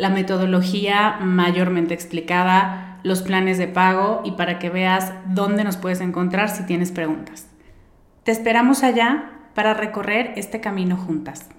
la 0.00 0.08
metodología 0.08 1.18
mayormente 1.20 1.92
explicada, 1.92 2.98
los 3.02 3.20
planes 3.20 3.58
de 3.58 3.68
pago 3.68 4.22
y 4.24 4.32
para 4.32 4.58
que 4.58 4.70
veas 4.70 5.12
dónde 5.26 5.62
nos 5.62 5.76
puedes 5.76 6.00
encontrar 6.00 6.48
si 6.48 6.64
tienes 6.64 6.90
preguntas. 6.90 7.48
Te 8.24 8.32
esperamos 8.32 8.82
allá 8.82 9.30
para 9.54 9.74
recorrer 9.74 10.32
este 10.36 10.60
camino 10.60 10.96
juntas. 10.96 11.50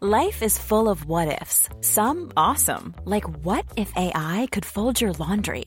Life 0.00 0.44
is 0.44 0.58
full 0.58 0.88
of 0.88 1.06
what 1.06 1.28
ifs. 1.28 1.68
Some 1.80 2.32
awesome, 2.36 2.92
like 3.04 3.26
what 3.44 3.64
if 3.76 3.92
AI 3.96 4.48
could 4.50 4.64
fold 4.64 5.00
your 5.00 5.12
laundry? 5.12 5.66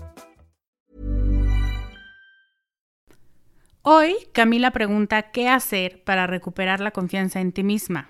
Hoy, 3.93 4.15
Camila 4.31 4.71
pregunta 4.71 5.21
qué 5.33 5.49
hacer 5.49 6.01
para 6.05 6.25
recuperar 6.25 6.79
la 6.79 6.91
confianza 6.91 7.41
en 7.41 7.51
ti 7.51 7.61
misma. 7.61 8.09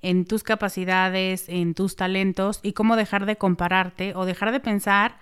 en 0.00 0.24
tus 0.24 0.42
capacidades, 0.42 1.48
en 1.48 1.74
tus 1.74 1.94
talentos 1.94 2.58
y 2.64 2.72
cómo 2.72 2.96
dejar 2.96 3.24
de 3.24 3.36
compararte 3.36 4.16
o 4.16 4.24
dejar 4.24 4.50
de 4.50 4.58
pensar 4.58 5.20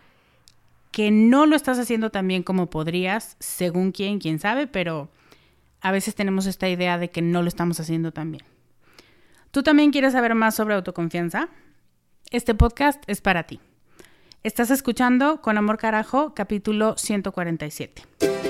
que 0.90 1.10
no 1.10 1.44
lo 1.44 1.54
estás 1.54 1.78
haciendo 1.78 2.08
tan 2.08 2.26
bien 2.26 2.42
como 2.42 2.70
podrías, 2.70 3.36
según 3.40 3.92
quién, 3.92 4.20
quién 4.20 4.38
sabe, 4.38 4.66
pero 4.66 5.10
a 5.82 5.92
veces 5.92 6.14
tenemos 6.14 6.46
esta 6.46 6.66
idea 6.66 6.96
de 6.96 7.10
que 7.10 7.20
no 7.20 7.42
lo 7.42 7.48
estamos 7.48 7.78
haciendo 7.78 8.10
tan 8.10 8.32
bien. 8.32 8.44
¿Tú 9.50 9.62
también 9.62 9.90
quieres 9.90 10.14
saber 10.14 10.34
más 10.34 10.54
sobre 10.54 10.76
autoconfianza? 10.76 11.50
Este 12.30 12.54
podcast 12.54 13.04
es 13.06 13.20
para 13.20 13.42
ti. 13.42 13.60
Estás 14.44 14.70
escuchando 14.70 15.42
Con 15.42 15.58
Amor 15.58 15.76
Carajo, 15.76 16.32
capítulo 16.34 16.96
147. 16.96 18.49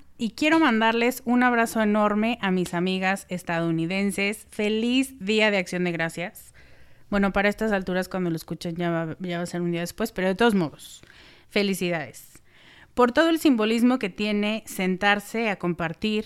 y 0.21 0.29
quiero 0.29 0.59
mandarles 0.59 1.23
un 1.25 1.41
abrazo 1.41 1.81
enorme 1.81 2.37
a 2.41 2.51
mis 2.51 2.75
amigas 2.75 3.25
estadounidenses. 3.27 4.45
Feliz 4.51 5.17
Día 5.17 5.49
de 5.49 5.57
Acción 5.57 5.83
de 5.83 5.91
Gracias. 5.91 6.53
Bueno, 7.09 7.33
para 7.33 7.49
estas 7.49 7.71
alturas 7.71 8.07
cuando 8.07 8.29
lo 8.29 8.35
escuchen 8.35 8.75
ya 8.75 8.91
va, 8.91 9.17
ya 9.19 9.37
va 9.37 9.43
a 9.45 9.47
ser 9.47 9.61
un 9.61 9.71
día 9.71 9.81
después, 9.81 10.11
pero 10.11 10.27
de 10.27 10.35
todos 10.35 10.53
modos, 10.53 11.01
felicidades. 11.49 12.39
Por 12.93 13.13
todo 13.13 13.29
el 13.29 13.39
simbolismo 13.39 13.97
que 13.97 14.11
tiene 14.11 14.61
sentarse 14.67 15.49
a 15.49 15.55
compartir 15.55 16.25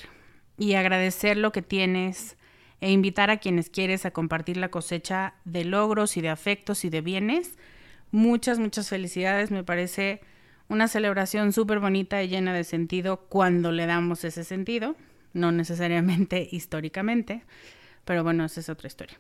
y 0.58 0.74
agradecer 0.74 1.38
lo 1.38 1.54
que 1.54 1.62
tienes 1.62 2.36
e 2.82 2.92
invitar 2.92 3.32
a 3.32 3.38
quienes 3.38 3.70
quieres 3.70 4.06
a 4.06 4.12
compartir 4.12 4.58
la 4.58 4.68
cosecha 4.68 5.36
de 5.46 5.64
logros 5.64 6.18
y 6.18 6.22
de 6.22 6.28
afectos 6.28 6.84
y 6.84 6.90
de 6.90 7.00
bienes. 7.00 7.58
Muchas, 8.12 8.60
muchas 8.60 8.90
felicidades. 8.90 9.52
Me 9.52 9.64
parece 9.64 10.20
una 10.68 10.88
celebración 10.88 11.54
súper 11.54 11.80
bonita 11.80 12.22
y 12.24 12.28
llena 12.28 12.54
de 12.54 12.64
sentido 12.64 13.18
cuando 13.30 13.72
le 13.72 13.86
damos 13.86 14.24
ese 14.24 14.44
sentido, 14.44 14.96
no 15.34 15.52
necesariamente 15.52 16.48
históricamente, 16.52 17.44
pero 18.04 18.24
bueno, 18.24 18.46
esa 18.46 18.60
es 18.60 18.70
otra 18.70 18.88
historia. 18.88 19.18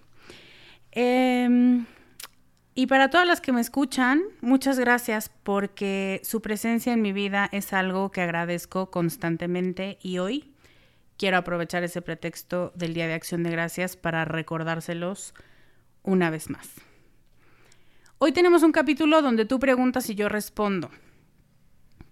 Em, 0.91 1.85
y 2.73 2.87
para 2.87 3.09
todas 3.09 3.27
las 3.27 3.41
que 3.41 3.51
me 3.51 3.61
escuchan, 3.61 4.21
muchas 4.41 4.79
gracias 4.79 5.29
porque 5.43 6.21
su 6.23 6.41
presencia 6.41 6.93
en 6.93 7.01
mi 7.01 7.13
vida 7.13 7.49
es 7.51 7.73
algo 7.73 8.11
que 8.11 8.21
agradezco 8.21 8.91
constantemente 8.91 9.97
y 10.01 10.17
hoy 10.19 10.53
quiero 11.17 11.37
aprovechar 11.37 11.83
ese 11.83 12.01
pretexto 12.01 12.71
del 12.75 12.93
Día 12.93 13.07
de 13.07 13.13
Acción 13.13 13.43
de 13.43 13.51
Gracias 13.51 13.95
para 13.95 14.25
recordárselos 14.25 15.33
una 16.03 16.29
vez 16.29 16.49
más. 16.49 16.69
Hoy 18.17 18.31
tenemos 18.31 18.63
un 18.63 18.71
capítulo 18.71 19.21
donde 19.21 19.45
tú 19.45 19.59
preguntas 19.59 20.09
y 20.09 20.15
yo 20.15 20.29
respondo. 20.29 20.89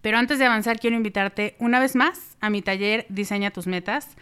Pero 0.03 0.17
antes 0.17 0.37
de 0.37 0.45
avanzar, 0.45 0.81
quiero 0.81 0.97
invitarte 0.97 1.55
una 1.59 1.79
vez 1.79 1.95
más 1.95 2.35
a 2.41 2.49
mi 2.49 2.61
taller 2.61 3.05
Diseña 3.07 3.51
tus 3.51 3.67
metas, 3.67 4.17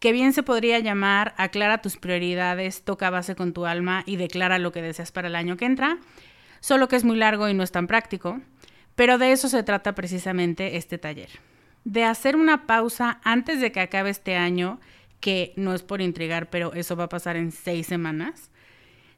que 0.00 0.12
bien 0.12 0.32
se 0.32 0.42
podría 0.42 0.78
llamar 0.78 1.34
Aclara 1.36 1.82
tus 1.82 1.98
prioridades, 1.98 2.82
toca 2.82 3.10
base 3.10 3.36
con 3.36 3.52
tu 3.52 3.66
alma 3.66 4.04
y 4.06 4.16
declara 4.16 4.58
lo 4.58 4.72
que 4.72 4.80
deseas 4.80 5.12
para 5.12 5.28
el 5.28 5.36
año 5.36 5.58
que 5.58 5.66
entra, 5.66 5.98
solo 6.60 6.88
que 6.88 6.96
es 6.96 7.04
muy 7.04 7.18
largo 7.18 7.46
y 7.46 7.52
no 7.52 7.62
es 7.62 7.72
tan 7.72 7.86
práctico, 7.86 8.40
pero 8.94 9.18
de 9.18 9.32
eso 9.32 9.50
se 9.50 9.62
trata 9.62 9.94
precisamente 9.94 10.78
este 10.78 10.96
taller. 10.96 11.28
De 11.84 12.04
hacer 12.04 12.34
una 12.34 12.66
pausa 12.66 13.20
antes 13.22 13.60
de 13.60 13.70
que 13.70 13.80
acabe 13.80 14.08
este 14.08 14.34
año, 14.34 14.80
que 15.20 15.52
no 15.56 15.74
es 15.74 15.82
por 15.82 16.00
intrigar, 16.00 16.48
pero 16.48 16.72
eso 16.72 16.96
va 16.96 17.04
a 17.04 17.08
pasar 17.10 17.36
en 17.36 17.52
seis 17.52 17.86
semanas 17.86 18.50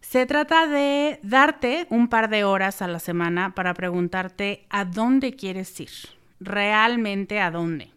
se 0.01 0.27
trata 0.27 0.67
de 0.67 1.21
darte 1.23 1.87
un 1.91 2.09
par 2.09 2.31
de 2.31 2.45
horas 2.45 2.83
a 2.83 2.89
la 2.89 2.99
semana 2.99 3.55
para 3.55 3.75
preguntarte 3.75 4.67
a 4.71 4.85
dónde 4.85 5.35
quieres 5.35 5.79
ir, 5.79 5.91
realmente 6.41 7.41
a 7.41 7.51
dónde. 7.51 7.91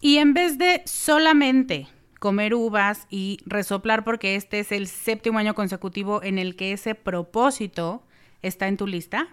Y 0.00 0.18
en 0.18 0.34
vez 0.34 0.58
de 0.58 0.82
solamente 0.84 1.88
comer 2.18 2.54
uvas 2.54 3.06
y 3.10 3.38
resoplar 3.46 4.04
porque 4.04 4.36
este 4.36 4.60
es 4.60 4.72
el 4.72 4.86
séptimo 4.86 5.38
año 5.38 5.54
consecutivo 5.54 6.22
en 6.22 6.38
el 6.38 6.56
que 6.56 6.72
ese 6.72 6.94
propósito 6.94 8.02
está 8.42 8.68
en 8.68 8.76
tu 8.76 8.86
lista, 8.86 9.28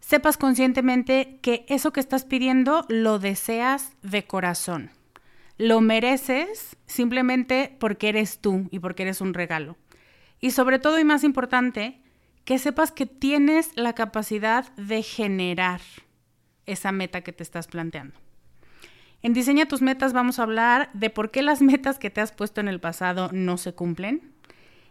sepas 0.00 0.36
conscientemente 0.36 1.38
que 1.42 1.64
eso 1.68 1.92
que 1.92 2.00
estás 2.00 2.24
pidiendo 2.24 2.84
lo 2.88 3.18
deseas 3.18 3.92
de 4.02 4.24
corazón. 4.24 4.90
Lo 5.58 5.80
mereces 5.80 6.76
simplemente 6.86 7.76
porque 7.78 8.08
eres 8.08 8.38
tú 8.38 8.66
y 8.70 8.78
porque 8.78 9.02
eres 9.02 9.20
un 9.20 9.34
regalo. 9.34 9.76
Y 10.40 10.52
sobre 10.52 10.78
todo 10.78 10.98
y 10.98 11.04
más 11.04 11.24
importante, 11.24 12.00
que 12.44 12.58
sepas 12.58 12.92
que 12.92 13.06
tienes 13.06 13.70
la 13.76 13.94
capacidad 13.94 14.72
de 14.76 15.02
generar 15.02 15.80
esa 16.66 16.92
meta 16.92 17.20
que 17.20 17.32
te 17.32 17.42
estás 17.42 17.66
planteando. 17.66 18.14
En 19.22 19.34
Diseña 19.34 19.66
tus 19.66 19.82
metas 19.82 20.12
vamos 20.12 20.38
a 20.38 20.44
hablar 20.44 20.90
de 20.94 21.10
por 21.10 21.30
qué 21.30 21.42
las 21.42 21.60
metas 21.62 21.98
que 21.98 22.10
te 22.10 22.20
has 22.20 22.32
puesto 22.32 22.60
en 22.60 22.68
el 22.68 22.80
pasado 22.80 23.30
no 23.32 23.58
se 23.58 23.74
cumplen, 23.74 24.32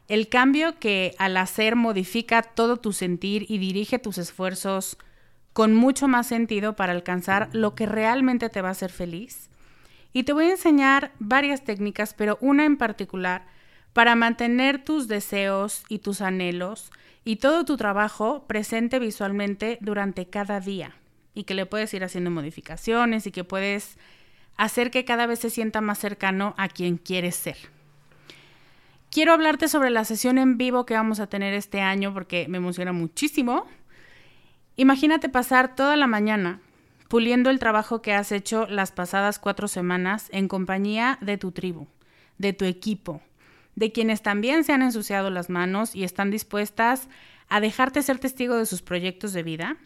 el 0.09 0.27
cambio 0.27 0.79
que 0.79 1.13
al 1.19 1.37
hacer 1.37 1.75
modifica 1.75 2.41
todo 2.41 2.77
tu 2.77 2.93
sentir 2.93 3.45
y 3.47 3.59
dirige 3.59 3.99
tus 3.99 4.17
esfuerzos 4.17 4.97
con 5.53 5.75
mucho 5.75 6.07
más 6.07 6.25
sentido 6.25 6.75
para 6.75 6.93
alcanzar 6.93 7.49
lo 7.53 7.75
que 7.75 7.85
realmente 7.85 8.49
te 8.49 8.63
va 8.63 8.69
a 8.69 8.71
hacer 8.71 8.91
feliz. 8.91 9.51
Y 10.11 10.23
te 10.23 10.33
voy 10.33 10.45
a 10.45 10.51
enseñar 10.51 11.11
varias 11.19 11.63
técnicas, 11.63 12.15
pero 12.15 12.39
una 12.41 12.65
en 12.65 12.77
particular 12.77 13.45
para 13.93 14.15
mantener 14.15 14.83
tus 14.83 15.07
deseos 15.07 15.83
y 15.89 15.99
tus 15.99 16.21
anhelos 16.21 16.91
y 17.23 17.37
todo 17.37 17.65
tu 17.65 17.77
trabajo 17.77 18.45
presente 18.47 18.99
visualmente 18.99 19.77
durante 19.81 20.27
cada 20.27 20.59
día 20.59 20.95
y 21.33 21.43
que 21.43 21.53
le 21.53 21.65
puedes 21.65 21.93
ir 21.93 22.03
haciendo 22.03 22.31
modificaciones 22.31 23.27
y 23.27 23.31
que 23.31 23.43
puedes 23.43 23.97
hacer 24.57 24.91
que 24.91 25.05
cada 25.05 25.25
vez 25.25 25.39
se 25.39 25.49
sienta 25.49 25.81
más 25.81 25.99
cercano 25.99 26.53
a 26.57 26.67
quien 26.67 26.97
quieres 26.97 27.35
ser. 27.35 27.57
Quiero 29.11 29.33
hablarte 29.33 29.67
sobre 29.67 29.89
la 29.89 30.05
sesión 30.05 30.37
en 30.37 30.57
vivo 30.57 30.85
que 30.85 30.93
vamos 30.93 31.19
a 31.19 31.27
tener 31.27 31.53
este 31.53 31.81
año 31.81 32.13
porque 32.13 32.47
me 32.47 32.57
emociona 32.57 32.91
muchísimo. 32.91 33.65
Imagínate 34.75 35.29
pasar 35.29 35.75
toda 35.75 35.97
la 35.97 36.07
mañana 36.07 36.59
puliendo 37.07 37.49
el 37.49 37.57
trabajo 37.57 38.01
que 38.01 38.13
has 38.13 38.31
hecho 38.31 38.67
las 38.67 38.91
pasadas 38.91 39.39
cuatro 39.39 39.67
semanas 39.67 40.27
en 40.31 40.47
compañía 40.47 41.17
de 41.21 41.37
tu 41.37 41.51
tribu, 41.51 41.87
de 42.37 42.53
tu 42.53 42.65
equipo, 42.65 43.21
de 43.79 43.93
quienes 43.93 44.21
también 44.21 44.65
se 44.65 44.73
han 44.73 44.81
ensuciado 44.81 45.29
las 45.29 45.49
manos 45.49 45.95
y 45.95 46.03
están 46.03 46.31
dispuestas 46.31 47.07
a 47.47 47.61
dejarte 47.61 48.03
ser 48.03 48.19
testigo 48.19 48.57
de 48.57 48.65
sus 48.65 48.81
proyectos 48.81 49.31
de 49.31 49.41
vida 49.41 49.77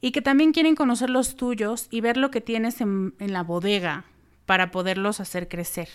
y 0.00 0.10
que 0.10 0.20
también 0.20 0.50
quieren 0.50 0.74
conocer 0.74 1.10
los 1.10 1.36
tuyos 1.36 1.86
y 1.92 2.00
ver 2.00 2.16
lo 2.16 2.32
que 2.32 2.40
tienes 2.40 2.80
en, 2.80 3.14
en 3.20 3.32
la 3.32 3.44
bodega 3.44 4.04
para 4.46 4.72
poderlos 4.72 5.20
hacer 5.20 5.46
crecer. 5.46 5.88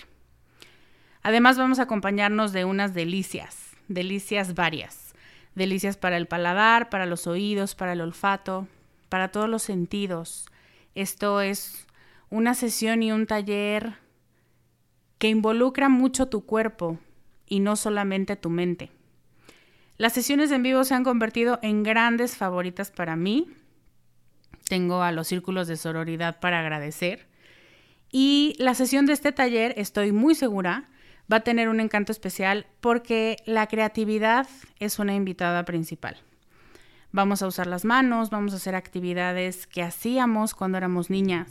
Además 1.24 1.58
vamos 1.58 1.80
a 1.80 1.84
acompañarnos 1.84 2.54
de 2.54 2.64
unas 2.64 2.94
delicias, 2.94 3.72
delicias 3.90 4.56
varias. 4.56 5.14
Delicias 5.54 5.98
para 5.98 6.16
el 6.16 6.28
paladar, 6.28 6.90
para 6.90 7.06
los 7.06 7.28
oídos, 7.28 7.76
para 7.76 7.92
el 7.92 8.00
olfato, 8.00 8.70
para 9.10 9.28
todos 9.28 9.50
los 9.50 9.62
sentidos. 9.62 10.46
Esto 10.96 11.42
es 11.42 11.86
una 12.30 12.54
sesión 12.54 13.04
y 13.04 13.12
un 13.12 13.28
taller 13.28 13.96
que 15.18 15.28
involucra 15.28 15.90
mucho 15.90 16.28
tu 16.28 16.46
cuerpo 16.46 16.98
y 17.52 17.60
no 17.60 17.76
solamente 17.76 18.38
tu 18.38 18.50
mente. 18.50 18.92
Las 19.98 20.14
sesiones 20.14 20.52
en 20.52 20.64
vivo 20.64 20.86
se 20.86 20.94
han 20.94 21.04
convertido 21.04 21.60
en 21.62 21.84
grandes 21.84 22.38
favoritas 22.38 22.92
para 22.92 23.18
mí. 23.18 23.50
Tengo 24.70 25.04
a 25.04 25.12
los 25.12 25.28
círculos 25.28 25.68
de 25.68 25.76
sororidad 25.76 26.40
para 26.40 26.62
agradecer. 26.62 27.28
Y 28.10 28.56
la 28.58 28.74
sesión 28.74 29.06
de 29.06 29.12
este 29.12 29.34
taller, 29.34 29.74
estoy 29.76 30.14
muy 30.14 30.34
segura, 30.34 30.90
va 31.32 31.38
a 31.38 31.44
tener 31.44 31.68
un 31.68 31.82
encanto 31.82 32.14
especial 32.14 32.68
porque 32.80 33.36
la 33.46 33.68
creatividad 33.68 34.48
es 34.80 34.98
una 34.98 35.14
invitada 35.14 35.66
principal. 35.66 36.16
Vamos 37.12 37.42
a 37.42 37.48
usar 37.48 37.68
las 37.68 37.84
manos, 37.84 38.30
vamos 38.30 38.54
a 38.54 38.58
hacer 38.58 38.76
actividades 38.76 39.68
que 39.68 39.84
hacíamos 39.84 40.54
cuando 40.54 40.78
éramos 40.78 41.10
niñas. 41.10 41.50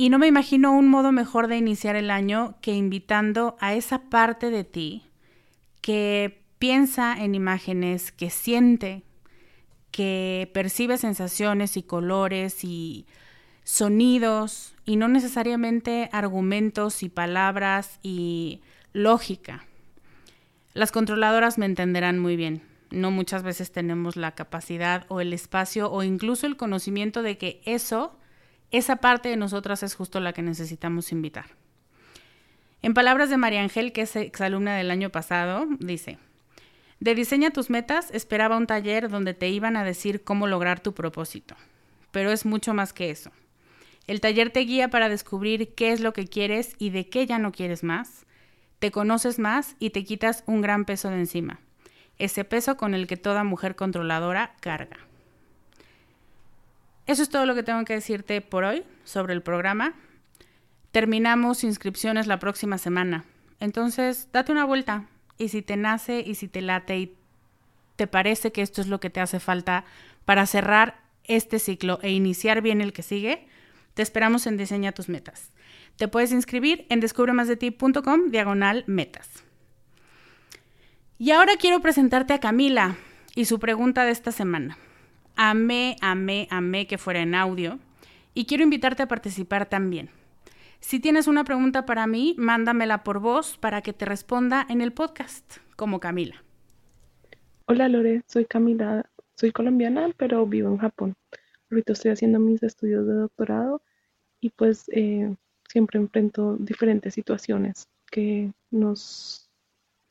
Y 0.00 0.08
no 0.08 0.18
me 0.18 0.28
imagino 0.28 0.72
un 0.72 0.88
modo 0.88 1.12
mejor 1.12 1.46
de 1.46 1.58
iniciar 1.58 1.94
el 1.94 2.10
año 2.10 2.54
que 2.62 2.72
invitando 2.72 3.58
a 3.60 3.74
esa 3.74 4.08
parte 4.08 4.48
de 4.48 4.64
ti 4.64 5.02
que 5.82 6.42
piensa 6.58 7.22
en 7.22 7.34
imágenes, 7.34 8.10
que 8.10 8.30
siente, 8.30 9.02
que 9.90 10.50
percibe 10.54 10.96
sensaciones 10.96 11.76
y 11.76 11.82
colores 11.82 12.64
y 12.64 13.04
sonidos 13.62 14.74
y 14.86 14.96
no 14.96 15.06
necesariamente 15.06 16.08
argumentos 16.12 17.02
y 17.02 17.10
palabras 17.10 18.00
y 18.02 18.62
lógica. 18.94 19.66
Las 20.72 20.92
controladoras 20.92 21.58
me 21.58 21.66
entenderán 21.66 22.18
muy 22.18 22.36
bien. 22.36 22.62
No 22.90 23.10
muchas 23.10 23.42
veces 23.42 23.70
tenemos 23.70 24.16
la 24.16 24.34
capacidad 24.34 25.04
o 25.08 25.20
el 25.20 25.34
espacio 25.34 25.92
o 25.92 26.02
incluso 26.02 26.46
el 26.46 26.56
conocimiento 26.56 27.20
de 27.20 27.36
que 27.36 27.60
eso, 27.66 28.18
esa 28.70 28.96
parte 28.96 29.28
de 29.28 29.36
nosotras 29.36 29.82
es 29.82 29.94
justo 29.94 30.20
la 30.20 30.32
que 30.32 30.42
necesitamos 30.42 31.12
invitar. 31.12 31.46
En 32.82 32.94
palabras 32.94 33.28
de 33.28 33.36
María 33.36 33.62
Ángel, 33.62 33.92
que 33.92 34.02
es 34.02 34.16
exalumna 34.16 34.76
del 34.76 34.90
año 34.90 35.10
pasado, 35.10 35.66
dice, 35.80 36.18
de 37.00 37.14
Diseña 37.14 37.50
tus 37.50 37.70
metas 37.70 38.10
esperaba 38.12 38.56
un 38.56 38.66
taller 38.66 39.08
donde 39.08 39.34
te 39.34 39.48
iban 39.48 39.76
a 39.76 39.84
decir 39.84 40.22
cómo 40.22 40.46
lograr 40.46 40.80
tu 40.80 40.94
propósito, 40.94 41.56
pero 42.10 42.30
es 42.30 42.44
mucho 42.44 42.74
más 42.74 42.92
que 42.92 43.10
eso. 43.10 43.32
El 44.06 44.20
taller 44.20 44.50
te 44.50 44.60
guía 44.60 44.88
para 44.88 45.08
descubrir 45.08 45.74
qué 45.74 45.92
es 45.92 46.00
lo 46.00 46.12
que 46.12 46.26
quieres 46.26 46.74
y 46.78 46.90
de 46.90 47.08
qué 47.08 47.26
ya 47.26 47.38
no 47.38 47.52
quieres 47.52 47.84
más. 47.84 48.26
Te 48.78 48.90
conoces 48.90 49.38
más 49.38 49.76
y 49.78 49.90
te 49.90 50.04
quitas 50.04 50.42
un 50.46 50.62
gran 50.62 50.84
peso 50.84 51.10
de 51.10 51.16
encima. 51.16 51.60
Ese 52.18 52.44
peso 52.44 52.76
con 52.76 52.94
el 52.94 53.06
que 53.06 53.16
toda 53.16 53.44
mujer 53.44 53.76
controladora 53.76 54.54
carga. 54.60 54.98
Eso 57.10 57.24
es 57.24 57.28
todo 57.28 57.44
lo 57.44 57.56
que 57.56 57.64
tengo 57.64 57.84
que 57.84 57.94
decirte 57.94 58.40
por 58.40 58.62
hoy 58.62 58.84
sobre 59.02 59.32
el 59.34 59.42
programa. 59.42 59.94
Terminamos 60.92 61.64
inscripciones 61.64 62.28
la 62.28 62.38
próxima 62.38 62.78
semana. 62.78 63.24
Entonces, 63.58 64.28
date 64.30 64.52
una 64.52 64.64
vuelta. 64.64 65.08
Y 65.36 65.48
si 65.48 65.60
te 65.60 65.76
nace 65.76 66.20
y 66.24 66.36
si 66.36 66.46
te 66.46 66.60
late 66.60 66.98
y 67.00 67.16
te 67.96 68.06
parece 68.06 68.52
que 68.52 68.62
esto 68.62 68.80
es 68.80 68.86
lo 68.86 69.00
que 69.00 69.10
te 69.10 69.18
hace 69.18 69.40
falta 69.40 69.84
para 70.24 70.46
cerrar 70.46 71.02
este 71.24 71.58
ciclo 71.58 71.98
e 72.00 72.12
iniciar 72.12 72.62
bien 72.62 72.80
el 72.80 72.92
que 72.92 73.02
sigue, 73.02 73.48
te 73.94 74.02
esperamos 74.02 74.46
en 74.46 74.56
Diseña 74.56 74.92
tus 74.92 75.08
metas. 75.08 75.50
Te 75.96 76.06
puedes 76.06 76.30
inscribir 76.30 76.86
en 76.90 77.00
descubremasdeti.com 77.00 78.30
diagonal 78.30 78.84
metas. 78.86 79.28
Y 81.18 81.32
ahora 81.32 81.54
quiero 81.56 81.80
presentarte 81.80 82.34
a 82.34 82.38
Camila 82.38 82.94
y 83.34 83.46
su 83.46 83.58
pregunta 83.58 84.04
de 84.04 84.12
esta 84.12 84.30
semana. 84.30 84.78
Amé, 85.42 85.96
amé, 86.02 86.48
amé 86.50 86.86
que 86.86 86.98
fuera 86.98 87.22
en 87.22 87.34
audio 87.34 87.78
y 88.34 88.44
quiero 88.44 88.62
invitarte 88.62 89.04
a 89.04 89.08
participar 89.08 89.64
también. 89.64 90.10
Si 90.80 91.00
tienes 91.00 91.28
una 91.28 91.44
pregunta 91.44 91.86
para 91.86 92.06
mí, 92.06 92.34
mándamela 92.36 93.04
por 93.04 93.20
voz 93.20 93.56
para 93.56 93.80
que 93.80 93.94
te 93.94 94.04
responda 94.04 94.66
en 94.68 94.82
el 94.82 94.92
podcast, 94.92 95.56
como 95.76 95.98
Camila. 95.98 96.42
Hola 97.64 97.88
Lore, 97.88 98.22
soy 98.26 98.44
Camila, 98.44 99.06
soy 99.34 99.50
colombiana, 99.50 100.10
pero 100.18 100.44
vivo 100.44 100.68
en 100.68 100.76
Japón. 100.76 101.16
Ahorita 101.70 101.94
estoy 101.94 102.10
haciendo 102.10 102.38
mis 102.38 102.62
estudios 102.62 103.06
de 103.06 103.14
doctorado 103.14 103.80
y 104.42 104.50
pues 104.50 104.90
eh, 104.92 105.34
siempre 105.66 105.98
enfrento 105.98 106.58
diferentes 106.58 107.14
situaciones 107.14 107.88
que 108.10 108.52
nos, 108.70 109.48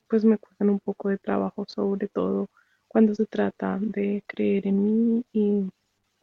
pues 0.08 0.26
me 0.26 0.40
cuestan 0.40 0.72
un 0.72 0.80
poco 0.80 1.10
de 1.10 1.20
trabajo, 1.20 1.66
sobre 1.68 2.08
todo 2.08 2.50
cuando 2.90 3.16
se 3.16 3.26
trata 3.28 3.78
de 3.80 4.24
creer 4.28 4.68
en 4.68 4.84
mí 4.84 5.26
y 5.32 5.70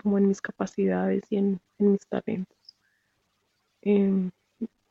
como 0.02 0.18
en 0.18 0.28
mis 0.28 0.42
capacidades 0.42 1.23
y 1.30 1.37
en, 1.37 1.61
mis 1.78 2.06
talentos. 2.06 2.76
Em, 3.82 4.30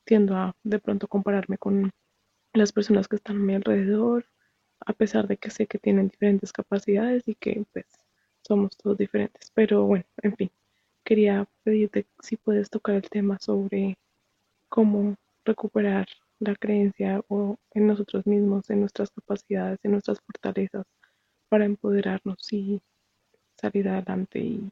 tiendo 0.06 0.36
a 0.36 0.56
de 0.64 0.80
pronto 0.80 1.08
compararme 1.08 1.58
con 1.58 1.92
las 2.54 2.72
personas 2.72 3.08
que 3.08 3.18
están 3.18 3.38
a 3.38 3.40
mi 3.40 3.56
alrededor, 3.56 4.26
a 4.80 4.94
pesar 4.94 5.28
de 5.28 5.38
que 5.38 5.52
sé 5.52 5.68
que 5.68 5.78
tienen 5.78 6.08
diferentes 6.08 6.54
capacidades 6.54 7.28
y 7.28 7.36
que 7.36 7.66
pues 7.74 7.86
somos 8.42 8.78
todos 8.78 8.98
diferentes. 8.98 9.52
Pero 9.54 9.84
bueno, 9.86 10.06
en 10.22 10.36
fin, 10.38 10.52
quería 11.04 11.46
pedirte 11.64 12.06
si 12.22 12.38
puedes 12.38 12.70
tocar 12.70 12.96
el 12.96 13.10
tema 13.10 13.38
sobre 13.40 13.98
cómo 14.70 15.16
recuperar 15.44 16.08
la 16.40 16.56
creencia 16.56 17.22
o 17.28 17.58
en 17.72 17.88
nosotros 17.88 18.26
mismos, 18.26 18.70
en 18.70 18.82
nuestras 18.82 19.12
capacidades, 19.12 19.80
en 19.84 19.92
nuestras 19.92 20.20
fortalezas 20.22 20.86
para 21.50 21.66
empoderarnos 21.66 22.52
y 22.52 22.82
salir 23.56 23.88
adelante 23.90 24.40
y 24.40 24.70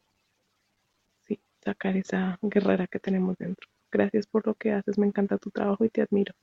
sacar 1.64 1.96
esa 1.96 2.38
guerrera 2.42 2.88
que 2.88 3.00
tenemos 3.00 3.38
dentro. 3.38 3.70
Gracias 3.92 4.28
por 4.28 4.46
lo 4.46 4.56
que 4.56 4.74
haces, 4.74 4.98
me 4.98 5.08
encanta 5.08 5.38
tu 5.38 5.50
trabajo 5.50 5.86
y 5.86 5.90
te 5.90 6.02
admiro. 6.02 6.34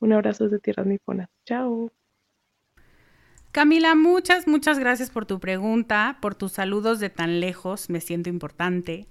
Un 0.00 0.12
abrazo 0.12 0.44
desde 0.44 0.58
Tierras 0.58 0.86
Niponas. 0.86 1.28
Chao. 1.46 1.90
Camila, 3.52 3.94
muchas, 3.94 4.46
muchas 4.46 4.78
gracias 4.78 5.08
por 5.08 5.24
tu 5.24 5.40
pregunta, 5.40 6.18
por 6.20 6.34
tus 6.34 6.52
saludos 6.52 7.00
de 7.00 7.08
tan 7.08 7.40
lejos, 7.40 7.88
me 7.88 8.00
siento 8.00 8.28
importante. 8.28 9.08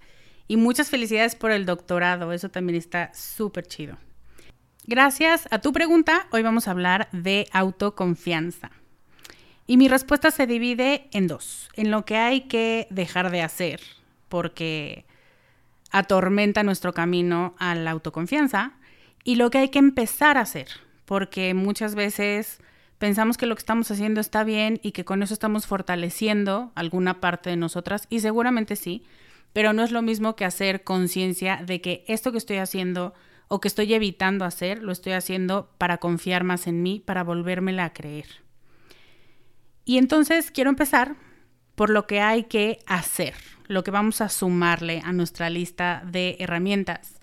Y 0.47 0.57
muchas 0.57 0.91
felicidades 0.91 1.35
por 1.35 1.49
el 1.49 1.65
doctorado, 1.65 2.31
eso 2.31 2.49
también 2.49 2.77
está 2.77 3.11
súper 3.15 3.65
chido. 3.65 3.97
Gracias 4.85 5.47
a 5.49 5.61
tu 5.61 5.73
pregunta, 5.73 6.27
hoy 6.31 6.43
vamos 6.43 6.67
a 6.67 6.71
hablar 6.71 7.09
de 7.11 7.47
autoconfianza. 7.51 8.69
Y 9.67 9.77
mi 9.77 9.87
respuesta 9.87 10.31
se 10.31 10.47
divide 10.47 11.07
en 11.11 11.27
dos, 11.27 11.69
en 11.73 11.89
lo 11.91 12.05
que 12.05 12.17
hay 12.17 12.41
que 12.41 12.87
dejar 12.89 13.31
de 13.31 13.41
hacer 13.41 13.81
porque 14.29 15.05
atormenta 15.91 16.63
nuestro 16.63 16.93
camino 16.93 17.55
a 17.57 17.75
la 17.75 17.91
autoconfianza 17.91 18.73
y 19.23 19.35
lo 19.35 19.49
que 19.49 19.59
hay 19.59 19.69
que 19.69 19.79
empezar 19.79 20.37
a 20.37 20.41
hacer, 20.41 20.67
porque 21.05 21.53
muchas 21.53 21.95
veces 21.95 22.59
pensamos 22.97 23.37
que 23.37 23.45
lo 23.45 23.55
que 23.55 23.59
estamos 23.59 23.89
haciendo 23.91 24.19
está 24.19 24.43
bien 24.43 24.79
y 24.83 24.91
que 24.91 25.05
con 25.05 25.23
eso 25.23 25.33
estamos 25.33 25.67
fortaleciendo 25.67 26.71
alguna 26.75 27.21
parte 27.21 27.49
de 27.49 27.55
nosotras 27.55 28.07
y 28.09 28.19
seguramente 28.19 28.75
sí, 28.75 29.03
pero 29.53 29.71
no 29.71 29.83
es 29.83 29.91
lo 29.91 30.01
mismo 30.01 30.35
que 30.35 30.45
hacer 30.45 30.83
conciencia 30.83 31.61
de 31.65 31.79
que 31.79 32.03
esto 32.07 32.31
que 32.31 32.37
estoy 32.39 32.57
haciendo 32.57 33.13
o 33.47 33.61
que 33.61 33.67
estoy 33.67 33.93
evitando 33.93 34.43
hacer, 34.43 34.83
lo 34.83 34.91
estoy 34.91 35.13
haciendo 35.13 35.69
para 35.77 35.97
confiar 35.97 36.43
más 36.43 36.67
en 36.67 36.83
mí, 36.83 37.01
para 37.05 37.23
volvérmela 37.23 37.85
a 37.85 37.93
creer. 37.93 38.44
Y 39.85 39.99
entonces 39.99 40.51
quiero 40.51 40.71
empezar 40.71 41.15
por 41.75 41.89
lo 41.89 42.07
que 42.07 42.19
hay 42.19 42.45
que 42.45 42.79
hacer, 42.87 43.35
lo 43.67 43.83
que 43.83 43.91
vamos 43.91 44.19
a 44.21 44.29
sumarle 44.29 45.01
a 45.05 45.13
nuestra 45.13 45.49
lista 45.49 46.03
de 46.05 46.37
herramientas 46.39 47.19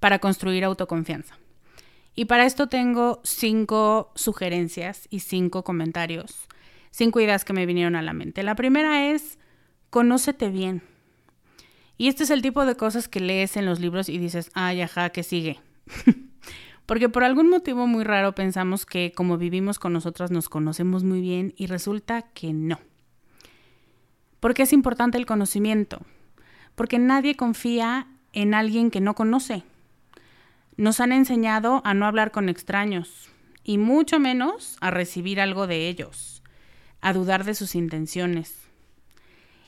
para 0.00 0.18
construir 0.18 0.64
autoconfianza. 0.64 1.38
Y 2.14 2.24
para 2.24 2.44
esto 2.44 2.68
tengo 2.68 3.20
cinco 3.22 4.10
sugerencias 4.16 5.06
y 5.10 5.20
cinco 5.20 5.62
comentarios, 5.62 6.48
cinco 6.90 7.20
ideas 7.20 7.44
que 7.44 7.52
me 7.52 7.66
vinieron 7.66 7.94
a 7.94 8.02
la 8.02 8.12
mente. 8.12 8.42
La 8.42 8.56
primera 8.56 9.10
es, 9.10 9.38
conócete 9.90 10.50
bien. 10.50 10.82
Y 11.96 12.08
este 12.08 12.24
es 12.24 12.30
el 12.30 12.42
tipo 12.42 12.64
de 12.64 12.76
cosas 12.76 13.08
que 13.08 13.20
lees 13.20 13.56
en 13.56 13.66
los 13.66 13.78
libros 13.78 14.08
y 14.08 14.18
dices, 14.18 14.50
ay, 14.54 14.80
ajá, 14.80 15.10
que 15.10 15.22
sigue. 15.22 15.60
Porque 16.90 17.08
por 17.08 17.22
algún 17.22 17.48
motivo 17.48 17.86
muy 17.86 18.02
raro 18.02 18.34
pensamos 18.34 18.84
que 18.84 19.12
como 19.12 19.38
vivimos 19.38 19.78
con 19.78 19.92
nosotras 19.92 20.32
nos 20.32 20.48
conocemos 20.48 21.04
muy 21.04 21.20
bien 21.20 21.54
y 21.56 21.68
resulta 21.68 22.22
que 22.22 22.52
no. 22.52 22.80
¿Por 24.40 24.54
qué 24.54 24.64
es 24.64 24.72
importante 24.72 25.16
el 25.16 25.24
conocimiento? 25.24 26.00
Porque 26.74 26.98
nadie 26.98 27.36
confía 27.36 28.08
en 28.32 28.54
alguien 28.54 28.90
que 28.90 29.00
no 29.00 29.14
conoce. 29.14 29.62
Nos 30.76 30.98
han 30.98 31.12
enseñado 31.12 31.80
a 31.84 31.94
no 31.94 32.06
hablar 32.06 32.32
con 32.32 32.48
extraños 32.48 33.30
y 33.62 33.78
mucho 33.78 34.18
menos 34.18 34.76
a 34.80 34.90
recibir 34.90 35.40
algo 35.40 35.68
de 35.68 35.86
ellos, 35.86 36.42
a 37.00 37.12
dudar 37.12 37.44
de 37.44 37.54
sus 37.54 37.76
intenciones. 37.76 38.68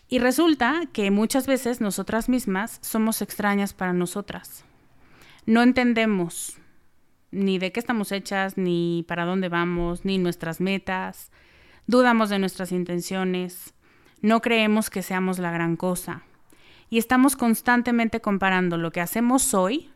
Y 0.09 0.19
resulta 0.19 0.89
que 0.93 1.13
muchas 1.13 1.47
veces 1.47 1.81
nosotras 1.81 2.29
mismas 2.29 2.81
somos 2.83 3.23
extrañas 3.23 3.75
para 3.75 3.93
nosotras. 3.93 4.65
No 5.47 5.63
entendemos 5.63 6.59
ni 7.33 7.59
de 7.59 7.73
qué 7.73 7.81
estamos 7.81 8.13
hechas, 8.13 8.57
ni 8.57 9.05
para 9.09 9.25
dónde 9.25 9.49
vamos, 9.49 10.05
ni 10.05 10.19
nuestras 10.19 10.61
metas. 10.61 11.33
Dudamos 11.87 12.31
de 12.31 12.39
nuestras 12.39 12.71
intenciones. 12.71 13.75
No 14.21 14.41
creemos 14.41 14.91
que 14.91 15.03
seamos 15.03 15.39
la 15.39 15.51
gran 15.51 15.77
cosa. 15.77 16.23
Y 16.91 16.99
estamos 16.99 17.35
constantemente 17.35 18.21
comparando 18.21 18.77
lo 18.77 18.93
que 18.93 19.01
hacemos 19.01 19.55
hoy 19.55 19.91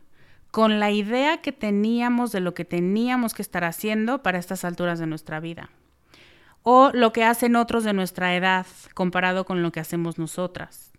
con 0.51 0.79
la 0.79 0.91
idea 0.91 1.41
que 1.41 1.51
teníamos 1.51 2.31
de 2.31 2.39
lo 2.39 2.53
que 2.53 2.65
teníamos 2.65 3.33
que 3.33 3.43
estar 3.43 3.63
haciendo 3.63 4.23
para 4.23 4.39
estas 4.39 4.65
alturas 4.65 4.97
de 4.97 5.05
nuestra 5.05 5.39
vida. 5.39 5.69
O 6.63 6.91
lo 6.93 7.13
que 7.13 7.23
hacen 7.23 7.55
otros 7.55 7.83
de 7.83 7.93
nuestra 7.93 8.35
edad 8.35 8.65
comparado 8.93 9.45
con 9.45 9.61
lo 9.61 9.71
que 9.71 9.79
hacemos 9.79 10.17
nosotras. 10.17 10.91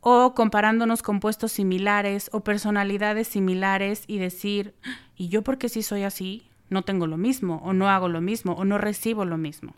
O 0.00 0.34
comparándonos 0.34 1.02
con 1.02 1.20
puestos 1.20 1.52
similares 1.52 2.30
o 2.32 2.40
personalidades 2.40 3.28
similares 3.28 4.04
y 4.06 4.18
decir, 4.18 4.74
¿y 5.16 5.28
yo 5.28 5.42
por 5.42 5.58
qué 5.58 5.68
si 5.68 5.82
soy 5.82 6.04
así? 6.04 6.48
No 6.70 6.82
tengo 6.82 7.06
lo 7.06 7.16
mismo, 7.16 7.60
o 7.64 7.72
no 7.72 7.88
hago 7.88 8.08
lo 8.08 8.20
mismo, 8.20 8.52
o 8.52 8.64
no 8.64 8.78
recibo 8.78 9.24
lo 9.24 9.38
mismo. 9.38 9.74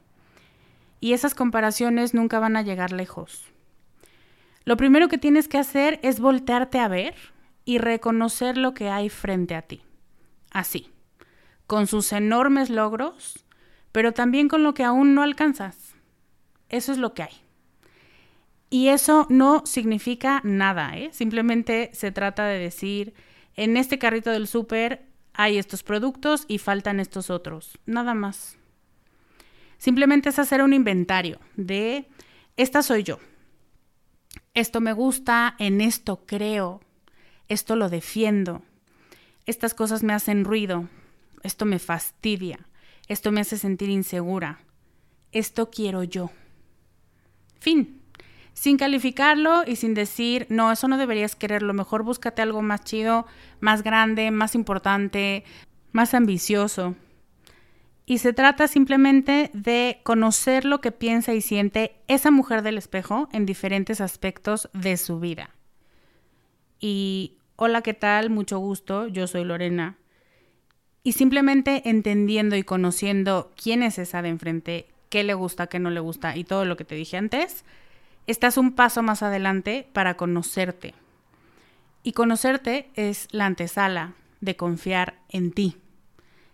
Y 1.00 1.15
esas 1.15 1.35
comparaciones 1.35 2.15
nunca 2.15 2.39
van 2.39 2.57
a 2.57 2.62
llegar 2.62 2.93
lejos. 2.93 3.45
Lo 4.65 4.77
primero 4.77 5.09
que 5.09 5.19
tienes 5.19 5.49
que 5.49 5.59
hacer 5.59 5.99
es 6.03 6.21
voltearte 6.21 6.79
a 6.79 6.89
ver 6.89 7.15
y 7.65 7.79
reconocer 7.79 8.59
lo 8.59 8.75
que 8.75 8.91
hay 8.91 9.09
frente 9.09 9.55
a 9.55 9.62
ti. 9.62 9.83
Así, 10.50 10.91
con 11.67 11.87
sus 11.87 12.12
enormes 12.12 12.69
logros, 12.69 13.45
pero 13.93 14.12
también 14.12 14.49
con 14.49 14.62
lo 14.62 14.75
que 14.75 14.85
aún 14.85 15.15
no 15.15 15.23
alcanzas. 15.23 15.95
Eso 16.69 16.93
es 16.93 16.99
lo 16.99 17.15
que 17.15 17.23
hay. 17.23 17.33
Y 18.71 18.89
eso 18.89 19.27
no 19.29 19.65
significa 19.67 20.41
nada, 20.45 20.97
¿eh? 20.97 21.11
Simplemente 21.12 21.91
se 21.93 22.12
trata 22.12 22.47
de 22.47 22.61
decir, 22.61 23.15
en 23.57 23.77
este 23.77 23.99
carrito 23.99 24.31
del 24.31 24.47
súper 24.47 25.07
hay 25.35 25.59
estos 25.59 25.83
productos 25.83 26.45
y 26.47 26.59
faltan 26.59 27.00
estos 27.00 27.31
otros. 27.31 27.79
Nada 27.85 28.15
más. 28.15 28.57
Simplemente 29.77 30.29
es 30.29 30.39
hacer 30.39 30.62
un 30.62 30.73
inventario 30.73 31.41
de, 31.57 32.09
esta 32.57 32.83
soy 32.83 33.03
yo. 33.03 33.19
Esto 34.55 34.81
me 34.81 34.93
gusta, 34.93 35.57
en 35.59 35.81
esto 35.81 36.25
creo, 36.27 36.81
esto 37.49 37.77
lo 37.77 37.89
defiendo, 37.89 38.62
estas 39.47 39.75
cosas 39.75 40.03
me 40.03 40.12
hacen 40.12 40.45
ruido, 40.45 40.89
esto 41.43 41.65
me 41.65 41.79
fastidia, 41.79 42.69
esto 43.09 43.33
me 43.33 43.41
hace 43.41 43.57
sentir 43.59 43.89
insegura, 43.89 44.61
esto 45.33 45.71
quiero 45.71 46.05
yo. 46.05 46.31
Fin. 47.59 48.00
Sin 48.52 48.76
calificarlo 48.76 49.62
y 49.66 49.76
sin 49.76 49.95
decir, 49.95 50.47
no, 50.49 50.73
eso 50.73 50.88
no 50.88 50.99
deberías 50.99 51.37
quererlo, 51.37 51.73
mejor 51.73 52.02
búscate 52.02 52.42
algo 52.42 52.62
más 52.62 52.85
chido, 52.85 53.26
más 53.61 53.83
grande, 53.83 54.30
más 54.30 54.54
importante, 54.54 55.45
más 55.92 56.14
ambicioso. 56.14 56.95
Y 58.07 58.19
se 58.19 58.33
trata 58.33 58.66
simplemente 58.66 59.50
de 59.54 60.00
conocer 60.02 60.64
lo 60.64 60.80
que 60.80 60.90
piensa 60.90 61.33
y 61.33 61.40
siente 61.40 61.95
esa 62.09 62.33
mujer 62.33 62.62
del 62.62 62.76
espejo 62.76 63.28
en 63.33 63.47
diferentes 63.47 64.00
aspectos 64.00 64.69
de 64.73 64.97
su 64.97 65.21
vida. 65.21 65.50
Y 66.80 67.38
hola, 67.57 67.83
¿qué 67.83 67.95
tal? 67.95 68.30
Mucho 68.30 68.59
gusto, 68.59 69.07
yo 69.07 69.26
soy 69.28 69.45
Lorena. 69.45 69.97
Y 71.02 71.12
simplemente 71.12 71.88
entendiendo 71.88 72.57
y 72.57 72.62
conociendo 72.62 73.52
quién 73.54 73.83
es 73.83 73.99
esa 73.99 74.23
de 74.23 74.28
enfrente, 74.30 74.88
qué 75.09 75.23
le 75.23 75.35
gusta, 75.35 75.69
qué 75.69 75.78
no 75.78 75.90
le 75.90 76.00
gusta 76.00 76.37
y 76.37 76.45
todo 76.45 76.64
lo 76.64 76.76
que 76.76 76.85
te 76.85 76.95
dije 76.95 77.16
antes, 77.16 77.64
estás 78.27 78.57
un 78.57 78.73
paso 78.73 79.03
más 79.03 79.23
adelante 79.23 79.89
para 79.93 80.17
conocerte. 80.17 80.95
Y 82.03 82.12
conocerte 82.12 82.91
es 82.95 83.29
la 83.31 83.47
antesala 83.47 84.15
de 84.41 84.57
confiar 84.57 85.19
en 85.29 85.53
ti. 85.53 85.77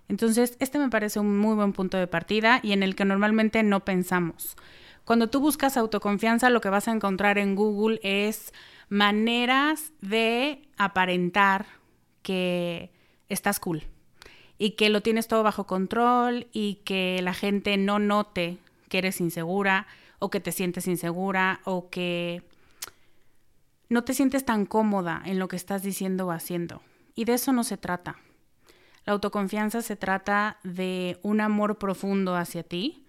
Entonces, 0.08 0.56
este 0.60 0.78
me 0.78 0.88
parece 0.88 1.20
un 1.20 1.38
muy 1.38 1.54
buen 1.54 1.72
punto 1.72 1.96
de 1.96 2.06
partida 2.06 2.60
y 2.62 2.72
en 2.72 2.82
el 2.82 2.94
que 2.94 3.04
normalmente 3.04 3.62
no 3.62 3.84
pensamos. 3.84 4.56
Cuando 5.04 5.28
tú 5.28 5.40
buscas 5.40 5.76
autoconfianza, 5.76 6.50
lo 6.50 6.60
que 6.60 6.68
vas 6.68 6.88
a 6.88 6.92
encontrar 6.92 7.38
en 7.38 7.54
Google 7.54 8.00
es 8.02 8.52
maneras 8.88 9.92
de 10.00 10.62
aparentar 10.76 11.66
que 12.22 12.90
estás 13.28 13.60
cool 13.60 13.84
y 14.58 14.70
que 14.72 14.88
lo 14.88 15.02
tienes 15.02 15.28
todo 15.28 15.42
bajo 15.42 15.66
control 15.66 16.46
y 16.52 16.80
que 16.84 17.20
la 17.22 17.34
gente 17.34 17.76
no 17.76 17.98
note 17.98 18.58
que 18.88 18.98
eres 18.98 19.20
insegura 19.20 19.86
o 20.18 20.30
que 20.30 20.40
te 20.40 20.52
sientes 20.52 20.86
insegura 20.86 21.60
o 21.64 21.90
que 21.90 22.42
no 23.88 24.04
te 24.04 24.14
sientes 24.14 24.44
tan 24.44 24.66
cómoda 24.66 25.22
en 25.24 25.38
lo 25.38 25.48
que 25.48 25.56
estás 25.56 25.82
diciendo 25.82 26.26
o 26.26 26.30
haciendo. 26.30 26.82
Y 27.14 27.24
de 27.24 27.34
eso 27.34 27.52
no 27.52 27.64
se 27.64 27.76
trata. 27.76 28.16
La 29.04 29.12
autoconfianza 29.12 29.82
se 29.82 29.96
trata 29.96 30.58
de 30.64 31.18
un 31.22 31.40
amor 31.40 31.78
profundo 31.78 32.34
hacia 32.36 32.62
ti 32.62 33.06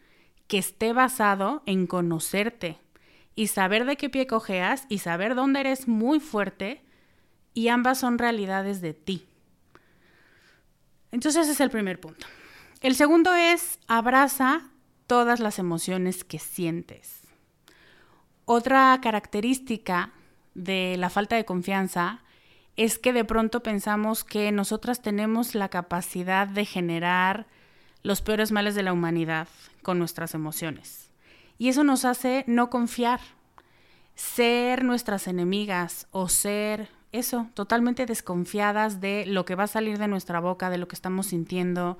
que 0.47 0.59
esté 0.59 0.93
basado 0.93 1.63
en 1.65 1.87
conocerte, 1.87 2.79
y 3.37 3.47
saber 3.47 3.85
de 3.85 3.97
qué 3.97 4.09
pie 4.09 4.25
cojeas 4.25 4.87
y 4.89 4.97
saber 4.97 5.35
dónde 5.35 5.59
eres 5.59 5.87
muy 5.87 6.19
fuerte 6.19 6.81
y 7.53 7.67
ambas 7.67 7.99
son 7.99 8.17
realidades 8.17 8.81
de 8.81 8.95
ti. 8.95 9.27
Entonces 11.11 11.43
ese 11.43 11.51
es 11.51 11.61
el 11.61 11.69
primer 11.69 11.99
punto. 11.99 12.25
El 12.81 12.95
segundo 12.95 13.35
es 13.35 13.79
abraza 13.87 14.71
todas 15.07 15.39
las 15.39 15.57
emociones 15.57 16.23
que 16.23 16.39
sientes. 16.39 17.21
Otra 18.45 18.99
característica 19.01 20.11
de 20.53 20.95
la 20.97 21.09
falta 21.09 21.35
de 21.35 21.45
confianza 21.45 22.23
es 22.75 22.99
que 22.99 23.11
de 23.11 23.25
pronto 23.25 23.63
pensamos 23.63 24.23
que 24.23 24.51
nosotras 24.51 25.01
tenemos 25.01 25.55
la 25.55 25.69
capacidad 25.69 26.47
de 26.47 26.65
generar 26.65 27.47
los 28.03 28.21
peores 28.21 28.51
males 28.51 28.75
de 28.75 28.83
la 28.83 28.93
humanidad 28.93 29.47
con 29.81 29.97
nuestras 29.97 30.33
emociones. 30.33 31.11
Y 31.57 31.69
eso 31.69 31.83
nos 31.83 32.05
hace 32.05 32.43
no 32.47 32.69
confiar, 32.69 33.19
ser 34.15 34.83
nuestras 34.83 35.27
enemigas 35.27 36.07
o 36.11 36.29
ser 36.29 36.89
eso, 37.11 37.49
totalmente 37.53 38.05
desconfiadas 38.05 39.01
de 39.01 39.25
lo 39.25 39.45
que 39.45 39.55
va 39.55 39.63
a 39.63 39.67
salir 39.67 39.97
de 39.97 40.07
nuestra 40.07 40.39
boca, 40.39 40.69
de 40.69 40.77
lo 40.77 40.87
que 40.87 40.95
estamos 40.95 41.27
sintiendo, 41.27 41.97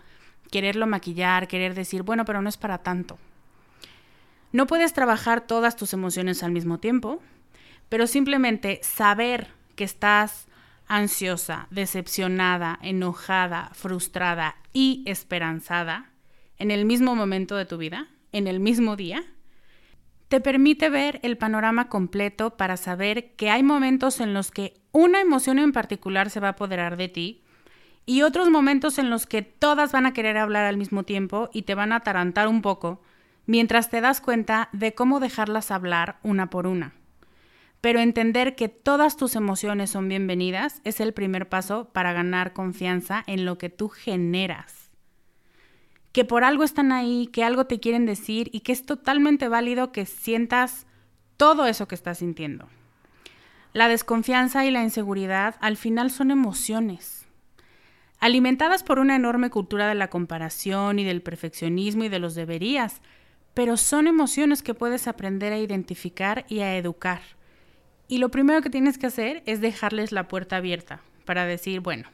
quererlo 0.52 0.88
maquillar, 0.88 1.48
querer 1.48 1.74
decir, 1.74 2.04
bueno, 2.04 2.26
pero 2.26 2.42
no 2.42 2.50
es 2.50 2.58
para 2.58 2.80
tanto. 2.80 3.18
No 4.52 4.68
puedes 4.68 4.94
trabajar 4.94 5.42
todas 5.42 5.76
tus 5.76 5.94
emociones 5.94 6.44
al 6.44 6.52
mismo 6.52 6.80
tiempo, 6.80 7.22
pero 7.90 8.08
simplemente 8.08 8.80
saber 8.82 9.50
que 9.76 9.84
estás 9.84 10.48
ansiosa, 10.88 11.68
decepcionada, 11.70 12.80
enojada, 12.82 13.72
frustrada 13.74 14.56
y 14.74 15.04
esperanzada 15.06 16.12
en 16.58 16.72
el 16.72 16.86
mismo 16.86 17.16
momento 17.16 17.56
de 17.56 17.66
tu 17.66 17.78
vida, 17.78 18.08
en 18.32 18.48
el 18.48 18.60
mismo 18.60 18.96
día, 18.96 19.24
te 20.28 20.42
permite 20.42 20.90
ver 20.90 21.20
el 21.24 21.38
panorama 21.38 21.88
completo 21.88 22.58
para 22.58 22.78
saber 22.78 23.36
que 23.36 23.50
hay 23.50 23.64
momentos 23.64 24.20
en 24.20 24.34
los 24.34 24.52
que 24.52 24.74
una 24.92 25.22
emoción 25.22 25.60
en 25.60 25.72
particular 25.72 26.30
se 26.30 26.40
va 26.40 26.50
a 26.50 26.52
apoderar 26.52 26.98
de 26.98 27.08
ti 27.08 27.44
y 28.08 28.22
otros 28.22 28.50
momentos 28.50 29.00
en 29.00 29.10
los 29.10 29.28
que 29.28 29.42
todas 29.42 29.92
van 29.92 30.06
a 30.06 30.14
querer 30.14 30.38
hablar 30.38 30.64
al 30.64 30.78
mismo 30.78 31.04
tiempo 31.04 31.50
y 31.52 31.64
te 31.64 31.76
van 31.76 31.92
a 31.92 31.98
atarantar 31.98 32.48
un 32.48 32.62
poco 32.62 33.02
mientras 33.46 33.90
te 33.90 34.00
das 34.00 34.22
cuenta 34.22 34.70
de 34.72 34.96
cómo 34.96 35.20
dejarlas 35.20 35.72
hablar 35.72 36.18
una 36.24 36.50
por 36.50 36.68
una. 36.68 36.94
Pero 37.82 38.00
entender 38.00 38.56
que 38.56 38.70
todas 38.70 39.18
tus 39.18 39.36
emociones 39.36 39.90
son 39.92 40.08
bienvenidas 40.08 40.82
es 40.86 41.02
el 41.02 41.14
primer 41.14 41.50
paso 41.50 41.90
para 41.90 42.14
ganar 42.14 42.54
confianza 42.54 43.26
en 43.28 43.46
lo 43.46 43.58
que 43.58 43.70
tú 43.70 43.90
generas. 43.90 44.90
Que 46.14 46.24
por 46.24 46.46
algo 46.46 46.64
están 46.64 46.94
ahí, 46.94 47.28
que 47.28 47.44
algo 47.44 47.66
te 47.66 47.82
quieren 47.82 48.06
decir 48.06 48.50
y 48.54 48.62
que 48.62 48.72
es 48.72 48.86
totalmente 48.86 49.50
válido 49.50 49.92
que 49.92 50.06
sientas 50.06 50.88
todo 51.36 51.68
eso 51.68 51.90
que 51.90 51.96
estás 51.96 52.20
sintiendo. 52.20 52.70
La 53.74 53.90
desconfianza 53.90 54.66
y 54.66 54.72
la 54.72 54.82
inseguridad 54.82 55.56
al 55.60 55.76
final 55.76 56.10
son 56.10 56.32
emociones. 56.32 57.27
Alimentadas 58.20 58.84
por 58.84 59.00
una 59.00 59.16
enorme 59.16 59.50
cultura 59.50 59.88
de 59.88 59.96
la 59.96 60.10
comparación 60.10 61.00
y 61.00 61.04
del 61.04 61.22
perfeccionismo 61.22 62.06
y 62.06 62.10
de 62.10 62.20
los 62.20 62.36
deberías, 62.36 63.02
pero 63.54 63.78
son 63.78 64.08
emociones 64.08 64.64
que 64.64 64.74
puedes 64.74 65.08
aprender 65.08 65.54
a 65.54 65.60
identificar 65.60 66.46
y 66.50 66.60
a 66.60 66.78
educar 66.78 67.22
y 68.08 68.20
lo 68.20 68.30
primero 68.30 68.62
que 68.62 68.70
tienes 68.70 68.98
que 68.98 69.08
hacer 69.08 69.44
es 69.46 69.62
dejarles 69.62 70.12
la 70.12 70.28
puerta 70.28 70.58
abierta 70.58 71.02
para 71.26 71.46
decir, 71.46 71.82
bueno, 71.82 72.10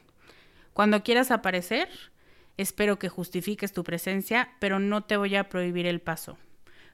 cuando 0.72 1.04
quieras 1.04 1.30
aparecer, 1.30 1.88
espero 2.56 2.98
que 2.98 3.08
justifiques 3.08 3.72
tu 3.72 3.84
presencia, 3.84 4.50
pero 4.58 4.80
no 4.80 5.04
te 5.04 5.16
voy 5.16 5.36
a 5.36 5.48
prohibir 5.48 5.86
el 5.86 6.00
paso, 6.00 6.36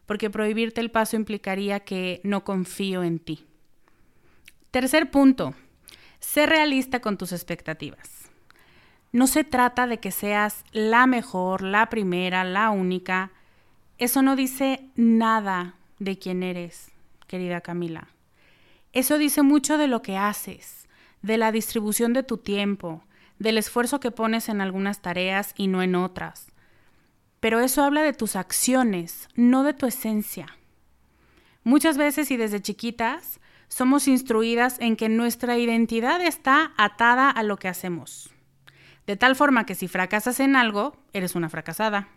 porque 0.05 0.29
prohibirte 0.29 0.83
el 0.83 0.91
paso 0.91 1.17
implicaría 1.17 1.81
que 1.81 2.21
no 2.25 2.45
confío 2.45 3.03
en 3.03 3.19
ti. 3.19 3.47
Tercer 4.71 5.11
punto, 5.11 5.55
sé 6.19 6.45
realista 6.45 7.01
con 7.01 7.17
tus 7.17 7.33
expectativas. 7.33 8.20
No 9.13 9.27
se 9.27 9.43
trata 9.43 9.87
de 9.87 9.99
que 9.99 10.13
seas 10.13 10.65
la 10.73 11.07
mejor, 11.07 11.63
la 11.63 11.91
primera, 11.91 12.45
la 12.45 12.71
única. 12.71 13.33
Eso 13.99 14.23
no 14.23 14.37
dice 14.37 14.89
nada 14.95 15.75
de 15.99 16.19
quién 16.19 16.43
eres, 16.43 16.93
querida 17.27 17.61
Camila. 17.61 18.09
Eso 18.93 19.19
dice 19.19 19.43
mucho 19.43 19.79
de 19.79 19.89
lo 19.89 20.03
que 20.03 20.17
haces, 20.17 20.89
de 21.23 21.39
la 21.39 21.53
distribución 21.53 22.13
de 22.13 22.23
tu 22.23 22.39
tiempo, 22.39 23.03
del 23.39 23.59
esfuerzo 23.59 24.01
que 24.01 24.11
pones 24.11 24.49
en 24.49 24.61
algunas 24.61 25.01
tareas 25.01 25.55
y 25.57 25.67
no 25.67 25.83
en 25.83 25.95
otras. 25.95 26.47
Pero 27.41 27.61
eso 27.61 27.83
habla 27.83 28.03
de 28.03 28.13
tus 28.13 28.37
acciones, 28.37 29.29
no 29.35 29.65
de 29.65 29.75
tu 29.75 29.87
esencia. 29.87 30.47
Muchas 31.65 31.99
veces 31.99 32.31
y 32.31 32.37
desde 32.37 32.61
chiquitas 32.61 33.41
somos 33.69 34.09
instruidas 34.09 34.77
en 34.81 34.97
que 34.97 35.09
nuestra 35.09 35.57
identidad 35.57 36.21
está 36.21 36.73
atada 36.77 37.31
a 37.31 37.43
lo 37.43 37.57
que 37.57 37.69
hacemos. 37.69 38.31
De 39.07 39.17
tal 39.17 39.37
forma 39.37 39.67
que 39.67 39.75
si 39.75 39.89
fracasas 39.89 40.41
en 40.41 40.57
algo, 40.57 40.97
eres 41.13 41.35
una 41.35 41.49
fracasada. 41.49 42.09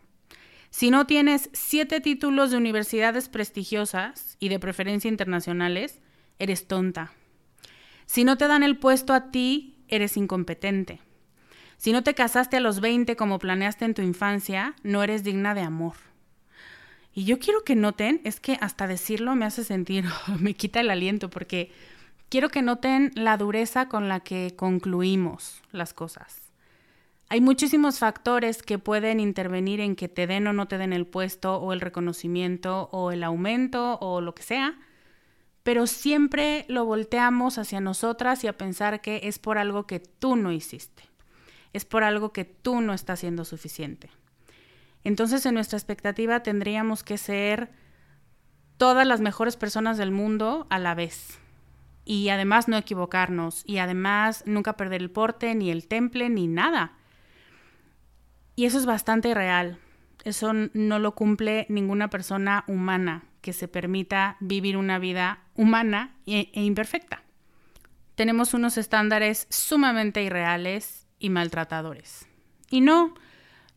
Si 0.70 0.90
no 0.90 1.06
tienes 1.06 1.50
siete 1.54 2.02
títulos 2.02 2.52
de 2.52 2.58
universidades 2.58 3.30
prestigiosas 3.30 4.38
y 4.40 4.50
de 4.50 4.60
preferencia 4.60 5.08
internacionales, 5.08 6.00
eres 6.40 6.68
tonta. 6.68 7.13
Si 8.06 8.24
no 8.24 8.38
te 8.38 8.48
dan 8.48 8.63
el 8.63 8.78
puesto 8.78 9.13
a 9.13 9.32
ti, 9.32 9.84
eres 9.88 10.18
incompetente. 10.18 11.00
Si 11.78 11.92
no 11.92 12.04
te 12.04 12.13
casaste 12.13 12.58
a 12.58 12.60
los 12.60 12.80
20 12.80 13.16
como 13.16 13.40
planeaste 13.40 13.86
en 13.86 13.94
tu 13.94 14.02
infancia, 14.02 14.75
no 14.84 15.04
eres 15.04 15.24
digna 15.24 15.54
de 15.54 15.62
amor. 15.62 15.96
Y 17.13 17.25
yo 17.25 17.40
quiero 17.40 17.63
que 17.63 17.75
noten, 17.75 18.22
es 18.24 18.40
que 18.40 18.58
hasta 18.60 18.88
decirlo 18.88 19.36
me 19.36 19.46
hace 19.46 19.63
sentir, 19.63 20.06
me 20.40 20.56
quita 20.56 20.80
el 20.80 20.90
aliento, 20.90 21.30
porque 21.30 21.72
quiero 22.30 22.50
que 22.50 22.62
noten 22.62 23.12
la 23.16 23.38
dureza 23.38 23.88
con 23.88 24.10
la 24.10 24.22
que 24.22 24.56
concluimos 24.56 25.62
las 25.72 25.94
cosas. 25.94 26.43
Hay 27.30 27.42
muchísimos 27.42 28.00
factores 28.00 28.62
que 28.62 28.78
pueden 28.78 29.19
intervenir 29.19 29.80
en 29.80 29.95
que 29.95 30.08
te 30.08 30.28
den 30.28 30.45
o 30.48 30.54
no 30.54 30.67
te 30.67 30.78
den 30.78 30.93
el 30.93 31.08
puesto 31.08 31.58
o 31.58 31.74
el 31.74 31.82
reconocimiento 31.82 32.89
o 32.91 33.12
el 33.12 33.24
aumento 33.24 33.98
o 34.02 34.21
lo 34.21 34.36
que 34.36 34.43
sea, 34.43 34.80
pero 35.63 35.88
siempre 35.88 36.65
lo 36.67 36.86
volteamos 36.86 37.58
hacia 37.58 37.80
nosotras 37.80 38.43
y 38.43 38.48
a 38.48 38.58
pensar 38.58 39.02
que 39.02 39.21
es 39.24 39.39
por 39.39 39.58
algo 39.58 39.88
que 39.88 40.00
tú 40.00 40.36
no 40.36 40.52
hiciste, 40.52 41.04
es 41.71 41.86
por 41.86 42.04
algo 42.04 42.34
que 42.34 42.45
tú 42.45 42.82
no 42.82 42.93
estás 42.93 43.19
haciendo 43.19 43.45
suficiente. 43.45 44.12
Entonces 45.04 45.45
en 45.45 45.56
nuestra 45.56 45.78
expectativa 45.78 46.43
tendríamos 46.43 47.04
que 47.04 47.17
ser 47.17 47.71
todas 48.78 49.08
las 49.08 49.21
mejores 49.21 49.58
personas 49.58 49.98
del 49.98 50.12
mundo 50.12 50.67
a 50.69 50.80
la 50.80 50.95
vez. 50.95 51.39
Y 52.06 52.30
además 52.30 52.67
no 52.67 52.76
equivocarnos, 52.76 53.63
y 53.65 53.78
además 53.78 54.43
nunca 54.45 54.76
perder 54.76 55.02
el 55.02 55.10
porte, 55.10 55.56
ni 55.56 55.71
el 55.71 55.88
temple, 55.88 56.30
ni 56.30 56.48
nada. 56.48 56.98
Y 58.56 58.66
eso 58.66 58.78
es 58.78 58.86
bastante 58.86 59.34
real. 59.34 59.80
Eso 60.24 60.54
no 60.54 61.00
lo 61.00 61.16
cumple 61.16 61.66
ninguna 61.70 62.10
persona 62.10 62.63
humana 62.68 63.24
que 63.42 63.54
se 63.54 63.68
permita 63.68 64.38
vivir 64.39 64.78
una 64.78 65.00
vida 65.00 65.44
humana 65.56 66.16
e, 66.26 66.50
e, 66.54 66.63
imperfecta. 66.63 67.24
Tenemos 68.16 68.54
unos 68.54 68.78
estándares 68.78 69.48
sumamente 69.50 70.24
irreales 70.24 71.08
y 71.20 71.30
maltratadores. 71.30 72.26
Y 72.70 72.82
no, 72.82 73.16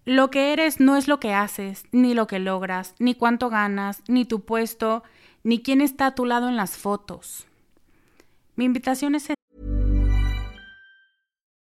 lo 0.05 0.31
que 0.31 0.53
eres 0.53 0.79
no 0.79 0.97
es 0.97 1.09
lo 1.09 1.19
que 1.19 1.35
haces, 1.35 1.85
ni 1.91 2.15
lo 2.15 2.29
que 2.29 2.39
logras, 2.39 2.95
ni 3.01 3.15
cuánto 3.15 3.51
ganas, 3.51 4.03
ni 4.07 4.25
tu 4.25 4.45
puesto, 4.45 5.03
ni 5.43 5.63
quién 5.63 5.81
está 5.81 6.07
a 6.07 6.15
tu 6.15 6.27
lado 6.27 6.49
en 6.49 6.57
las 6.57 6.77
fotos. 6.77 7.47
Mi 8.55 8.67
invitación 8.67 9.17
es 9.17 9.31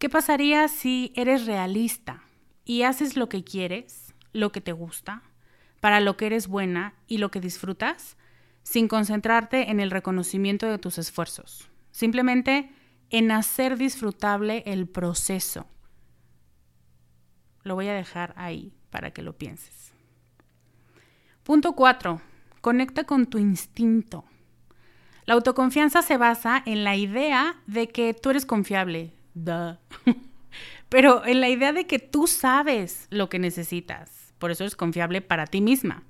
¿Qué 0.00 0.08
pasaría 0.08 0.66
si 0.68 1.12
eres 1.14 1.44
realista 1.44 2.24
y 2.64 2.84
haces 2.84 3.18
lo 3.18 3.28
que 3.28 3.44
quieres, 3.44 4.14
lo 4.32 4.50
que 4.50 4.62
te 4.62 4.72
gusta, 4.72 5.22
para 5.80 6.00
lo 6.00 6.16
que 6.16 6.24
eres 6.24 6.48
buena 6.48 6.94
y 7.06 7.18
lo 7.18 7.30
que 7.30 7.38
disfrutas, 7.38 8.16
sin 8.62 8.88
concentrarte 8.88 9.70
en 9.70 9.78
el 9.78 9.90
reconocimiento 9.90 10.64
de 10.64 10.78
tus 10.78 10.96
esfuerzos? 10.96 11.68
Simplemente 11.90 12.72
en 13.10 13.30
hacer 13.30 13.76
disfrutable 13.76 14.62
el 14.64 14.88
proceso. 14.88 15.66
Lo 17.62 17.74
voy 17.74 17.88
a 17.88 17.94
dejar 17.94 18.32
ahí 18.38 18.72
para 18.88 19.10
que 19.10 19.20
lo 19.20 19.36
pienses. 19.36 19.92
Punto 21.42 21.74
4. 21.74 22.22
Conecta 22.62 23.04
con 23.04 23.26
tu 23.26 23.36
instinto. 23.36 24.24
La 25.26 25.34
autoconfianza 25.34 26.00
se 26.00 26.16
basa 26.16 26.62
en 26.64 26.84
la 26.84 26.96
idea 26.96 27.60
de 27.66 27.88
que 27.88 28.14
tú 28.14 28.30
eres 28.30 28.46
confiable, 28.46 29.12
Pero 30.88 31.24
en 31.24 31.40
la 31.40 31.48
idea 31.48 31.72
de 31.72 31.86
que 31.86 31.98
tú 31.98 32.26
sabes 32.26 33.06
lo 33.10 33.28
que 33.28 33.38
necesitas, 33.38 34.34
por 34.38 34.50
eso 34.50 34.64
es 34.64 34.76
confiable 34.76 35.20
para 35.20 35.46
ti 35.46 35.60
misma. 35.60 36.02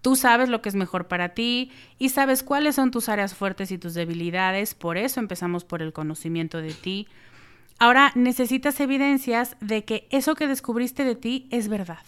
Tú 0.00 0.16
sabes 0.16 0.48
lo 0.48 0.62
que 0.62 0.68
es 0.68 0.74
mejor 0.74 1.06
para 1.06 1.30
ti 1.30 1.70
y 1.98 2.08
sabes 2.08 2.42
cuáles 2.42 2.74
son 2.74 2.90
tus 2.90 3.08
áreas 3.08 3.34
fuertes 3.34 3.70
y 3.70 3.78
tus 3.78 3.94
debilidades, 3.94 4.74
por 4.74 4.96
eso 4.96 5.20
empezamos 5.20 5.64
por 5.64 5.80
el 5.80 5.92
conocimiento 5.92 6.58
de 6.60 6.72
ti. 6.72 7.06
Ahora 7.78 8.10
necesitas 8.14 8.80
evidencias 8.80 9.56
de 9.60 9.84
que 9.84 10.08
eso 10.10 10.34
que 10.34 10.48
descubriste 10.48 11.04
de 11.04 11.14
ti 11.14 11.46
es 11.50 11.68
verdad. 11.68 12.04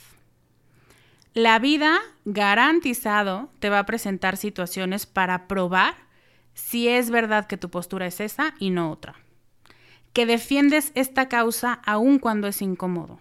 La 1.34 1.58
vida 1.58 1.98
garantizado 2.24 3.50
te 3.58 3.70
va 3.70 3.80
a 3.80 3.86
presentar 3.86 4.36
situaciones 4.36 5.06
para 5.06 5.46
probar 5.46 5.94
si 6.54 6.88
es 6.88 7.10
verdad 7.10 7.46
que 7.46 7.56
tu 7.56 7.70
postura 7.70 8.06
es 8.06 8.20
esa 8.20 8.54
y 8.58 8.70
no 8.70 8.90
otra 8.90 9.23
que 10.14 10.26
defiendes 10.26 10.92
esta 10.94 11.28
causa 11.28 11.80
aun 11.84 12.18
cuando 12.18 12.46
es 12.46 12.62
incómodo, 12.62 13.18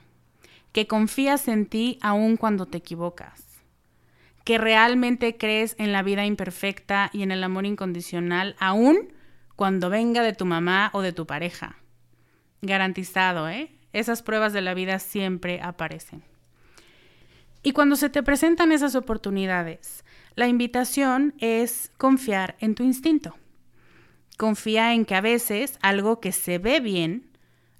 que 0.72 0.88
confías 0.88 1.48
en 1.48 1.66
ti 1.66 1.98
aun 2.02 2.38
cuando 2.38 2.68
te 2.68 2.78
equivocas, 2.78 3.44
que 4.46 4.60
realmente 4.60 5.36
crees 5.36 5.76
en 5.80 5.92
la 5.92 6.04
vida 6.04 6.26
imperfecta 6.26 7.10
y 7.12 7.24
en 7.24 7.32
el 7.32 7.44
amor 7.44 7.66
incondicional 7.66 8.56
aun 8.60 9.12
cuando 9.56 9.90
venga 9.90 10.22
de 10.22 10.34
tu 10.34 10.46
mamá 10.46 10.92
o 10.94 11.02
de 11.02 11.14
tu 11.14 11.26
pareja. 11.26 11.78
Garantizado, 12.62 13.50
¿eh? 13.50 13.72
Esas 13.92 14.22
pruebas 14.22 14.54
de 14.54 14.62
la 14.62 14.76
vida 14.76 15.00
siempre 15.00 15.62
aparecen. 15.62 16.24
Y 17.64 17.72
cuando 17.72 17.96
se 17.96 18.10
te 18.10 18.22
presentan 18.22 18.72
esas 18.72 18.94
oportunidades, 18.96 20.06
la 20.36 20.48
invitación 20.48 21.34
es 21.40 21.92
confiar 21.98 22.56
en 22.60 22.76
tu 22.76 22.84
instinto. 22.84 23.36
Confía 24.38 24.94
en 24.94 25.06
que 25.06 25.16
a 25.16 25.22
veces 25.22 25.78
algo 25.82 26.20
que 26.20 26.32
se 26.32 26.58
ve 26.58 26.80
bien 26.80 27.30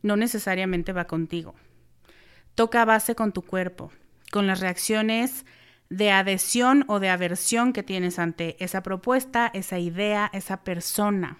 no 0.02 0.16
necesariamente 0.16 0.94
va 0.94 1.06
contigo. 1.06 1.56
Toca 2.56 2.86
base 2.86 3.16
con 3.16 3.32
tu 3.32 3.42
cuerpo, 3.42 3.92
con 4.32 4.46
las 4.46 4.60
reacciones 4.60 5.46
de 5.90 6.12
adhesión 6.12 6.86
o 6.88 7.00
de 7.00 7.10
aversión 7.10 7.74
que 7.74 7.84
tienes 7.84 8.20
ante 8.20 8.56
esa 8.64 8.84
propuesta, 8.84 9.50
esa 9.54 9.80
idea, 9.80 10.30
esa 10.34 10.64
persona. 10.64 11.38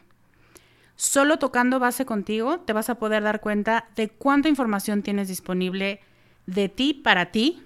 Solo 0.96 1.40
tocando 1.40 1.80
base 1.80 2.06
contigo 2.06 2.60
te 2.60 2.74
vas 2.74 2.90
a 2.90 2.96
poder 2.96 3.24
dar 3.24 3.42
cuenta 3.42 3.90
de 3.96 4.10
cuánta 4.10 4.50
información 4.50 5.02
tienes 5.02 5.28
disponible 5.28 6.02
de 6.46 6.70
ti 6.70 6.94
para 6.94 7.32
ti, 7.32 7.64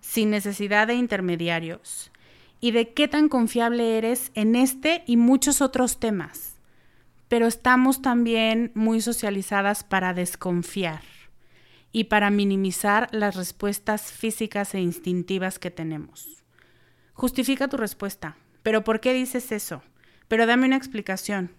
sin 0.00 0.30
necesidad 0.30 0.86
de 0.86 0.94
intermediarios, 0.94 2.12
y 2.60 2.70
de 2.70 2.92
qué 2.94 3.08
tan 3.08 3.28
confiable 3.28 3.98
eres 3.98 4.30
en 4.34 4.56
este 4.56 5.02
y 5.06 5.16
muchos 5.16 5.60
otros 5.60 5.98
temas. 5.98 6.56
Pero 7.28 7.46
estamos 7.46 8.02
también 8.02 8.70
muy 8.74 9.00
socializadas 9.00 9.84
para 9.84 10.14
desconfiar 10.14 11.02
y 11.92 12.04
para 12.04 12.30
minimizar 12.30 13.08
las 13.12 13.36
respuestas 13.36 14.12
físicas 14.12 14.74
e 14.74 14.80
instintivas 14.80 15.58
que 15.58 15.70
tenemos. 15.70 16.44
Justifica 17.14 17.68
tu 17.68 17.76
respuesta. 17.76 18.36
¿Pero 18.62 18.84
por 18.84 19.00
qué 19.00 19.12
dices 19.12 19.52
eso? 19.52 19.82
Pero 20.28 20.46
dame 20.46 20.66
una 20.66 20.76
explicación. 20.76 21.52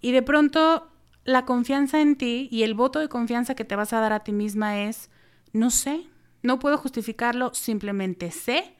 Y 0.00 0.12
de 0.12 0.22
pronto 0.22 0.90
la 1.24 1.44
confianza 1.44 2.00
en 2.00 2.16
ti 2.16 2.48
y 2.50 2.62
el 2.62 2.74
voto 2.74 3.00
de 3.00 3.08
confianza 3.08 3.54
que 3.54 3.64
te 3.64 3.76
vas 3.76 3.92
a 3.92 4.00
dar 4.00 4.12
a 4.12 4.24
ti 4.24 4.32
misma 4.32 4.80
es, 4.80 5.10
no 5.52 5.70
sé, 5.70 6.06
no 6.42 6.58
puedo 6.58 6.78
justificarlo, 6.78 7.52
simplemente 7.52 8.30
sé 8.30 8.77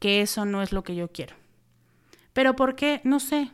que 0.00 0.22
eso 0.22 0.44
no 0.44 0.62
es 0.62 0.72
lo 0.72 0.82
que 0.82 0.96
yo 0.96 1.12
quiero. 1.12 1.36
¿Pero 2.32 2.56
por 2.56 2.74
qué? 2.74 3.00
No 3.04 3.20
sé. 3.20 3.52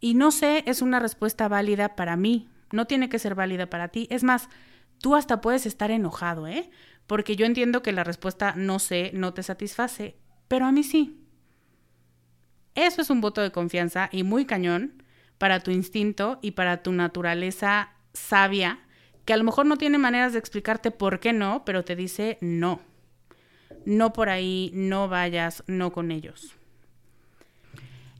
Y 0.00 0.14
no 0.14 0.32
sé 0.32 0.64
es 0.66 0.82
una 0.82 0.98
respuesta 0.98 1.46
válida 1.46 1.94
para 1.94 2.16
mí, 2.16 2.48
no 2.72 2.86
tiene 2.86 3.08
que 3.08 3.18
ser 3.18 3.34
válida 3.34 3.70
para 3.70 3.88
ti. 3.88 4.08
Es 4.10 4.24
más, 4.24 4.48
tú 5.00 5.14
hasta 5.14 5.40
puedes 5.40 5.66
estar 5.66 5.90
enojado, 5.90 6.46
¿eh? 6.48 6.70
Porque 7.06 7.36
yo 7.36 7.46
entiendo 7.46 7.82
que 7.82 7.92
la 7.92 8.04
respuesta 8.04 8.54
no 8.56 8.78
sé 8.78 9.10
no 9.14 9.32
te 9.34 9.42
satisface, 9.42 10.16
pero 10.48 10.66
a 10.66 10.72
mí 10.72 10.82
sí. 10.82 11.24
Eso 12.74 13.02
es 13.02 13.10
un 13.10 13.20
voto 13.20 13.40
de 13.40 13.50
confianza 13.50 14.08
y 14.12 14.22
muy 14.22 14.44
cañón 14.44 15.02
para 15.38 15.60
tu 15.60 15.70
instinto 15.70 16.38
y 16.42 16.52
para 16.52 16.82
tu 16.82 16.92
naturaleza 16.92 17.90
sabia, 18.12 18.80
que 19.24 19.32
a 19.32 19.36
lo 19.36 19.44
mejor 19.44 19.66
no 19.66 19.76
tiene 19.76 19.98
maneras 19.98 20.32
de 20.32 20.38
explicarte 20.38 20.90
por 20.90 21.20
qué 21.20 21.32
no, 21.32 21.64
pero 21.64 21.84
te 21.84 21.96
dice 21.96 22.38
no. 22.40 22.80
No 23.84 24.12
por 24.12 24.28
ahí, 24.28 24.70
no 24.74 25.08
vayas, 25.08 25.64
no 25.66 25.92
con 25.92 26.10
ellos. 26.10 26.54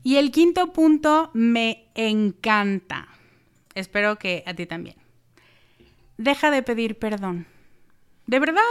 Y 0.03 0.15
el 0.15 0.31
quinto 0.31 0.71
punto 0.73 1.29
me 1.33 1.89
encanta. 1.95 3.07
Espero 3.75 4.17
que 4.17 4.43
a 4.45 4.53
ti 4.53 4.65
también. 4.65 4.95
Deja 6.17 6.51
de 6.51 6.63
pedir 6.63 6.97
perdón. 6.97 7.47
De 8.25 8.39
verdad, 8.39 8.61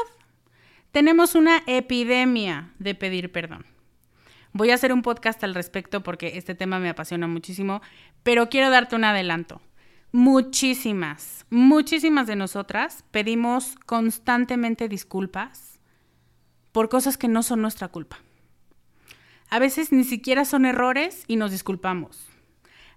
tenemos 0.93 1.35
una 1.35 1.63
epidemia 1.67 2.73
de 2.79 2.95
pedir 2.95 3.31
perdón. 3.31 3.67
Voy 4.53 4.71
a 4.71 4.75
hacer 4.75 4.93
un 4.93 5.03
podcast 5.03 5.43
al 5.45 5.55
respecto 5.55 6.03
porque 6.03 6.39
este 6.39 6.55
tema 6.55 6.79
me 6.79 6.89
apasiona 6.89 7.27
muchísimo, 7.27 7.83
pero 8.23 8.49
quiero 8.49 8.71
darte 8.71 8.97
un 8.97 9.05
adelanto. 9.05 9.61
Muchísimas, 10.11 11.45
muchísimas 11.51 12.27
de 12.27 12.37
nosotras 12.37 13.05
pedimos 13.11 13.77
constantemente 13.85 14.89
disculpas 14.89 15.78
por 16.79 16.89
cosas 16.89 17.19
que 17.19 17.27
no 17.27 17.43
son 17.43 17.61
nuestra 17.61 17.89
culpa. 17.89 18.21
A 19.51 19.59
veces 19.59 19.91
ni 19.91 20.05
siquiera 20.05 20.45
son 20.45 20.65
errores 20.65 21.25
y 21.27 21.35
nos 21.35 21.51
disculpamos. 21.51 22.29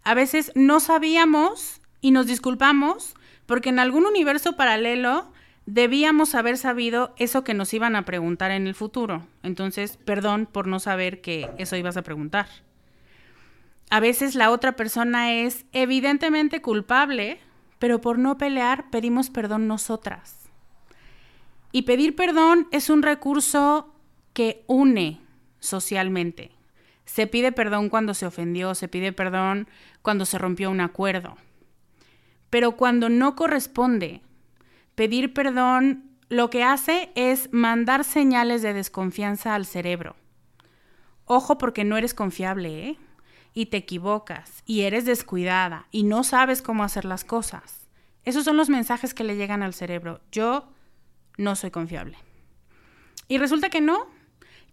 A 0.03 0.13
veces 0.13 0.51
no 0.53 0.79
sabíamos 0.79 1.81
y 1.99 2.11
nos 2.11 2.27
disculpamos 2.27 3.15
porque 3.47 3.69
en 3.69 3.79
algún 3.79 4.05
universo 4.05 4.55
paralelo 4.55 5.33
debíamos 5.65 6.35
haber 6.35 6.59
sabido 6.59 7.15
eso 7.17 7.43
que 7.43 7.55
nos 7.55 7.73
iban 7.73 7.95
a 7.95 8.05
preguntar 8.05 8.51
en 8.51 8.67
el 8.67 8.75
futuro. 8.75 9.25
Entonces, 9.41 9.97
perdón 9.97 10.45
por 10.45 10.67
no 10.67 10.79
saber 10.79 11.19
que 11.21 11.49
eso 11.57 11.75
ibas 11.75 11.97
a 11.97 12.03
preguntar. 12.03 12.49
A 13.89 13.99
veces 13.99 14.35
la 14.35 14.51
otra 14.51 14.75
persona 14.75 15.33
es 15.33 15.65
evidentemente 15.71 16.61
culpable, 16.61 17.39
pero 17.79 17.99
por 17.99 18.19
no 18.19 18.37
pelear 18.37 18.91
pedimos 18.91 19.31
perdón 19.31 19.67
nosotras. 19.67 20.40
Y 21.71 21.83
pedir 21.83 22.15
perdón 22.15 22.67
es 22.71 22.89
un 22.89 23.01
recurso 23.01 23.93
que 24.33 24.63
une 24.67 25.21
socialmente. 25.59 26.51
Se 27.05 27.27
pide 27.27 27.51
perdón 27.51 27.89
cuando 27.89 28.13
se 28.13 28.25
ofendió, 28.25 28.75
se 28.75 28.87
pide 28.87 29.11
perdón 29.13 29.67
cuando 30.01 30.25
se 30.25 30.37
rompió 30.37 30.69
un 30.69 30.81
acuerdo. 30.81 31.37
Pero 32.49 32.73
cuando 32.73 33.09
no 33.09 33.35
corresponde, 33.35 34.21
pedir 34.95 35.33
perdón 35.33 36.11
lo 36.29 36.49
que 36.49 36.63
hace 36.63 37.11
es 37.15 37.51
mandar 37.51 38.03
señales 38.03 38.61
de 38.61 38.73
desconfianza 38.73 39.55
al 39.55 39.65
cerebro. 39.65 40.15
Ojo 41.25 41.57
porque 41.57 41.83
no 41.83 41.97
eres 41.97 42.13
confiable, 42.13 42.87
¿eh? 42.87 42.97
Y 43.53 43.65
te 43.65 43.77
equivocas, 43.77 44.63
y 44.65 44.81
eres 44.81 45.05
descuidada, 45.05 45.87
y 45.91 46.03
no 46.03 46.23
sabes 46.23 46.61
cómo 46.61 46.85
hacer 46.85 47.03
las 47.03 47.25
cosas. 47.25 47.89
Esos 48.23 48.45
son 48.45 48.55
los 48.55 48.69
mensajes 48.69 49.13
que 49.13 49.25
le 49.25 49.35
llegan 49.35 49.61
al 49.61 49.73
cerebro. 49.73 50.21
Yo 50.31 50.69
no 51.41 51.55
soy 51.55 51.71
confiable. 51.71 52.17
Y 53.27 53.37
resulta 53.37 53.69
que 53.69 53.81
no, 53.81 54.07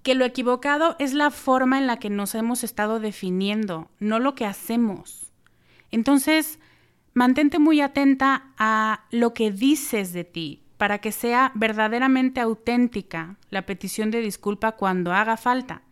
que 0.03 0.15
lo 0.15 0.25
equivocado 0.25 0.97
es 0.99 1.15
la 1.15 1.31
forma 1.31 1.79
en 1.79 1.87
la 1.87 1.99
que 1.99 2.11
nos 2.11 2.35
hemos 2.35 2.65
estado 2.65 3.01
definiendo, 3.01 3.91
no 3.99 4.19
lo 4.19 4.35
que 4.35 4.47
hacemos. 4.47 5.33
Entonces, 5.91 6.59
mantente 7.15 7.59
muy 7.59 7.81
atenta 7.81 8.53
a 8.59 9.05
lo 9.11 9.35
que 9.35 9.51
dices 9.51 10.13
de 10.13 10.25
ti 10.25 10.63
para 10.77 10.99
que 10.99 11.11
sea 11.11 11.51
verdaderamente 11.55 12.41
auténtica 12.41 13.37
la 13.51 13.67
petición 13.67 14.11
de 14.11 14.21
disculpa 14.21 14.73
cuando 14.73 15.13
haga 15.13 15.37
falta 15.37 15.83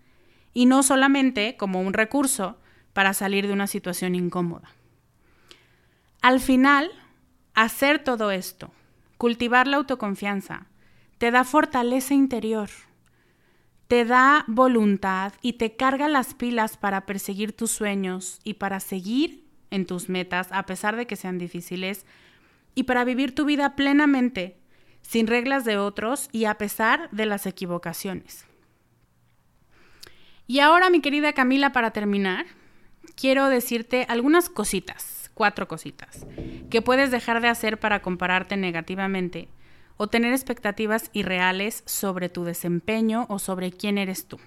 y 0.55 0.67
no 0.67 0.83
solamente 0.83 1.57
como 1.57 1.81
un 1.81 1.93
recurso 1.93 2.59
para 2.93 3.13
salir 3.13 3.47
de 3.47 3.53
una 3.53 3.67
situación 3.67 4.15
incómoda. 4.15 4.71
Al 6.23 6.41
final, 6.41 6.91
hacer 7.55 8.03
todo 8.03 8.31
esto, 8.31 8.71
cultivar 9.19 9.67
la 9.67 9.79
autoconfianza, 9.79 10.67
te 11.19 11.31
da 11.31 11.45
fortaleza 11.45 12.15
interior 12.15 12.71
te 13.89 14.05
da 14.05 14.45
voluntad 14.49 15.33
y 15.43 15.55
te 15.55 15.77
carga 15.77 16.09
las 16.09 16.35
pilas 16.35 16.77
para 16.77 17.07
perseguir 17.07 17.53
tus 17.53 17.71
sueños 17.71 18.41
y 18.43 18.55
para 18.55 18.81
seguir 18.81 19.45
en 19.71 19.87
tus 19.87 20.09
metas 20.09 20.49
a 20.51 20.67
pesar 20.67 20.97
de 20.97 21.07
que 21.07 21.17
sean 21.17 21.39
difíciles 21.39 22.05
y 22.75 22.85
para 22.85 23.05
vivir 23.05 23.35
tu 23.35 23.45
vida 23.45 23.77
plenamente, 23.77 24.59
sin 25.03 25.27
reglas 25.27 25.65
de 25.65 25.79
otros 25.79 26.29
y 26.33 26.47
a 26.47 26.59
pesar 26.59 27.09
de 27.11 27.27
las 27.27 27.47
equivocaciones. 27.47 28.45
Y 30.49 30.61
ahora, 30.61 30.91
mi 30.91 31.01
querida 31.01 31.33
Camila, 31.33 31.73
para 31.73 31.93
terminar, 31.93 32.47
quiero 33.15 33.49
decirte 33.49 34.05
algunas 34.09 34.49
cositas, 34.49 35.16
cuatro 35.37 35.69
cositas, 35.69 36.27
que 36.71 36.81
puedes 36.81 37.11
dejar 37.11 37.43
de 37.43 37.49
hacer 37.49 37.79
para 37.79 38.01
compararte 38.01 38.57
negativamente 38.57 39.51
o 39.99 40.07
tener 40.07 40.33
expectativas 40.33 41.11
irreales 41.13 41.83
sobre 41.85 42.31
tu 42.31 42.45
desempeño 42.45 43.27
o 43.29 43.39
sobre 43.39 43.71
quién 43.71 43.99
eres 43.99 44.27
tú. 44.27 44.41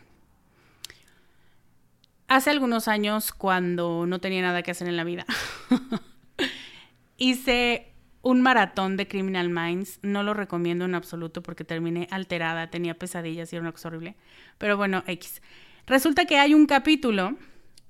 Hace 2.27 2.49
algunos 2.49 2.87
años, 2.87 3.31
cuando 3.31 4.07
no 4.07 4.19
tenía 4.19 4.41
nada 4.41 4.63
que 4.63 4.71
hacer 4.71 4.87
en 4.87 4.97
la 4.97 5.03
vida, 5.03 5.27
hice 7.17 7.93
un 8.23 8.41
maratón 8.41 8.97
de 8.97 9.07
Criminal 9.07 9.49
Minds. 9.49 9.99
No 10.01 10.23
lo 10.23 10.33
recomiendo 10.33 10.85
en 10.85 10.95
absoluto 10.95 11.43
porque 11.43 11.63
terminé 11.63 12.07
alterada, 12.09 12.71
tenía 12.71 12.97
pesadillas 12.97 13.53
y 13.53 13.57
era 13.57 13.61
una 13.61 13.73
cosa 13.73 13.89
horrible. 13.89 14.15
Pero 14.57 14.75
bueno, 14.75 15.03
X. 15.05 15.43
Resulta 15.85 16.25
que 16.25 16.39
hay 16.39 16.55
un 16.55 16.65
capítulo 16.65 17.37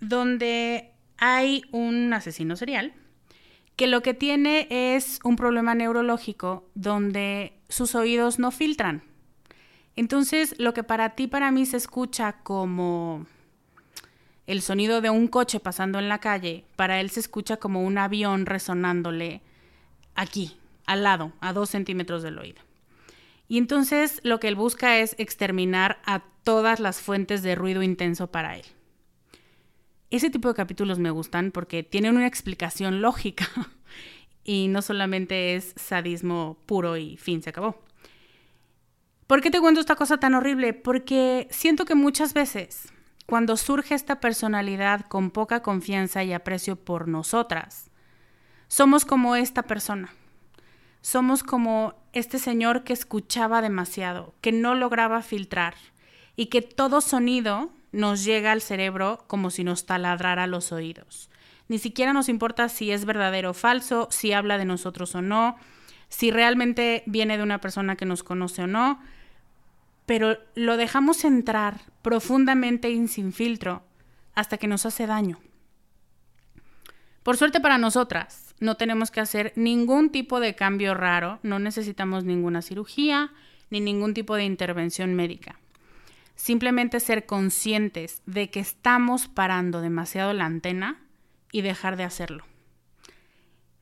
donde 0.02 0.94
hay 1.20 1.64
un 1.72 2.14
asesino 2.14 2.56
serial 2.56 2.94
que 3.76 3.88
lo 3.88 4.02
que 4.02 4.14
tiene 4.14 4.68
es 4.70 5.20
un 5.24 5.38
problema 5.38 5.74
neurológico 5.74 6.70
donde 6.76 7.54
sus 7.70 7.96
oídos 7.96 8.38
no 8.38 8.52
filtran. 8.52 9.04
Entonces, 9.96 10.54
lo 10.58 10.74
que 10.74 10.84
para 10.84 11.12
ti, 11.12 11.28
para 11.28 11.50
mí 11.52 11.66
se 11.66 11.78
escucha 11.78 12.34
como 12.44 13.26
el 14.48 14.62
sonido 14.62 15.00
de 15.00 15.10
un 15.10 15.28
coche 15.28 15.62
pasando 15.62 15.98
en 16.00 16.10
la 16.10 16.20
calle, 16.20 16.66
para 16.76 17.00
él 17.00 17.10
se 17.10 17.22
escucha 17.22 17.58
como 17.58 17.84
un 17.84 17.98
avión 17.98 18.46
resonándole 18.46 19.42
aquí, 20.16 20.58
al 20.86 21.04
lado, 21.04 21.32
a 21.40 21.54
dos 21.54 21.70
centímetros 21.70 22.22
del 22.22 22.38
oído. 22.38 22.62
Y 23.48 23.58
entonces 23.58 24.20
lo 24.24 24.40
que 24.40 24.50
él 24.50 24.56
busca 24.56 24.98
es 24.98 25.16
exterminar 25.20 26.00
a 26.06 26.24
todas 26.44 26.80
las 26.80 27.00
fuentes 27.00 27.44
de 27.44 27.56
ruido 27.56 27.82
intenso 27.82 28.28
para 28.28 28.58
él. 28.58 28.66
Ese 30.12 30.30
tipo 30.30 30.48
de 30.48 30.56
capítulos 30.56 30.98
me 30.98 31.12
gustan 31.12 31.52
porque 31.52 31.84
tienen 31.84 32.16
una 32.16 32.28
explicación 32.28 33.02
lógica 33.02 33.48
y 34.44 34.68
no 34.68 34.82
solamente 34.82 35.56
es 35.56 35.74
sadismo 35.76 36.58
puro 36.66 36.98
y 36.98 37.18
fin, 37.18 37.44
se 37.44 37.52
acabó. 37.52 37.82
¿Por 39.28 39.42
qué 39.42 39.52
te 39.52 39.60
cuento 39.60 39.80
esta 39.80 39.96
cosa 39.96 40.18
tan 40.18 40.34
horrible? 40.34 40.74
Porque 40.74 41.48
siento 41.52 41.86
que 41.86 41.94
muchas 41.94 42.34
veces, 42.34 42.92
cuando 43.28 43.58
surge 43.58 43.94
esta 43.94 44.20
personalidad 44.20 45.06
con 45.08 45.30
poca 45.30 45.62
confianza 45.62 46.24
y 46.24 46.34
aprecio 46.34 46.76
por 46.78 47.08
nosotras, 47.08 47.92
somos 48.68 49.06
como 49.06 49.36
esta 49.36 49.64
persona. 49.64 50.12
Somos 51.02 51.44
como 51.44 51.94
este 52.12 52.40
señor 52.40 52.84
que 52.84 52.94
escuchaba 52.94 53.62
demasiado, 53.62 54.34
que 54.42 54.52
no 54.52 54.74
lograba 54.74 55.22
filtrar 55.22 55.76
y 56.36 56.48
que 56.48 56.64
todo 56.64 57.00
sonido 57.00 57.70
nos 57.92 58.24
llega 58.24 58.52
al 58.52 58.62
cerebro 58.62 59.24
como 59.28 59.50
si 59.50 59.64
nos 59.64 59.86
taladrara 59.86 60.48
los 60.48 60.72
oídos. 60.72 61.30
Ni 61.68 61.78
siquiera 61.78 62.14
nos 62.14 62.30
importa 62.30 62.70
si 62.70 62.92
es 62.92 63.06
verdadero 63.06 63.52
o 63.52 63.54
falso, 63.54 64.08
si 64.12 64.34
habla 64.34 64.58
de 64.58 64.66
nosotros 64.66 65.14
o 65.16 65.22
no, 65.22 65.56
si 66.10 66.32
realmente 66.32 67.04
viene 67.06 67.38
de 67.38 67.44
una 67.44 67.62
persona 67.62 67.96
que 67.96 68.06
nos 68.06 68.24
conoce 68.24 68.64
o 68.64 68.68
no, 68.68 69.00
pero 70.06 70.40
lo 70.56 70.78
dejamos 70.78 71.24
entrar 71.24 71.82
profundamente 72.02 72.90
y 72.90 73.08
sin 73.08 73.32
filtro 73.32 73.84
hasta 74.34 74.58
que 74.58 74.68
nos 74.68 74.86
hace 74.88 75.06
daño. 75.06 75.40
Por 77.22 77.38
suerte 77.38 77.60
para 77.60 77.78
nosotras, 77.78 78.56
no 78.60 78.76
tenemos 78.76 79.12
que 79.12 79.20
hacer 79.20 79.54
ningún 79.56 80.10
tipo 80.10 80.40
de 80.40 80.56
cambio 80.56 80.96
raro, 80.96 81.40
no 81.44 81.60
necesitamos 81.60 82.24
ninguna 82.24 82.64
cirugía 82.64 83.32
ni 83.70 83.82
ningún 83.82 84.16
tipo 84.16 84.36
de 84.36 84.46
intervención 84.46 85.14
médica. 85.14 85.60
Simplemente 86.40 87.02
ser 87.02 87.26
conscientes 87.26 88.22
de 88.26 88.50
que 88.50 88.62
estamos 88.62 89.28
parando 89.28 89.82
demasiado 89.82 90.32
la 90.32 90.46
antena 90.46 91.02
y 91.52 91.64
dejar 91.64 91.98
de 91.98 92.06
hacerlo. 92.06 92.46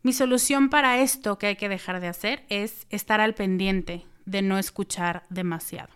Mi 0.02 0.12
solución 0.12 0.70
para 0.70 0.98
esto 0.98 1.38
que 1.38 1.46
hay 1.46 1.56
que 1.56 1.70
dejar 1.70 2.02
de 2.02 2.08
hacer 2.08 2.48
es 2.50 2.88
estar 2.90 3.22
al 3.22 3.36
pendiente 3.36 4.08
de 4.26 4.42
no 4.42 4.58
escuchar 4.58 5.24
demasiado. 5.30 5.94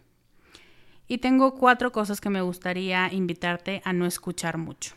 Y 1.08 1.18
tengo 1.18 1.56
cuatro 1.56 1.92
cosas 1.92 2.22
que 2.22 2.30
me 2.30 2.44
gustaría 2.44 3.12
invitarte 3.12 3.82
a 3.84 3.92
no 3.92 4.06
escuchar 4.06 4.60
mucho. 4.60 4.94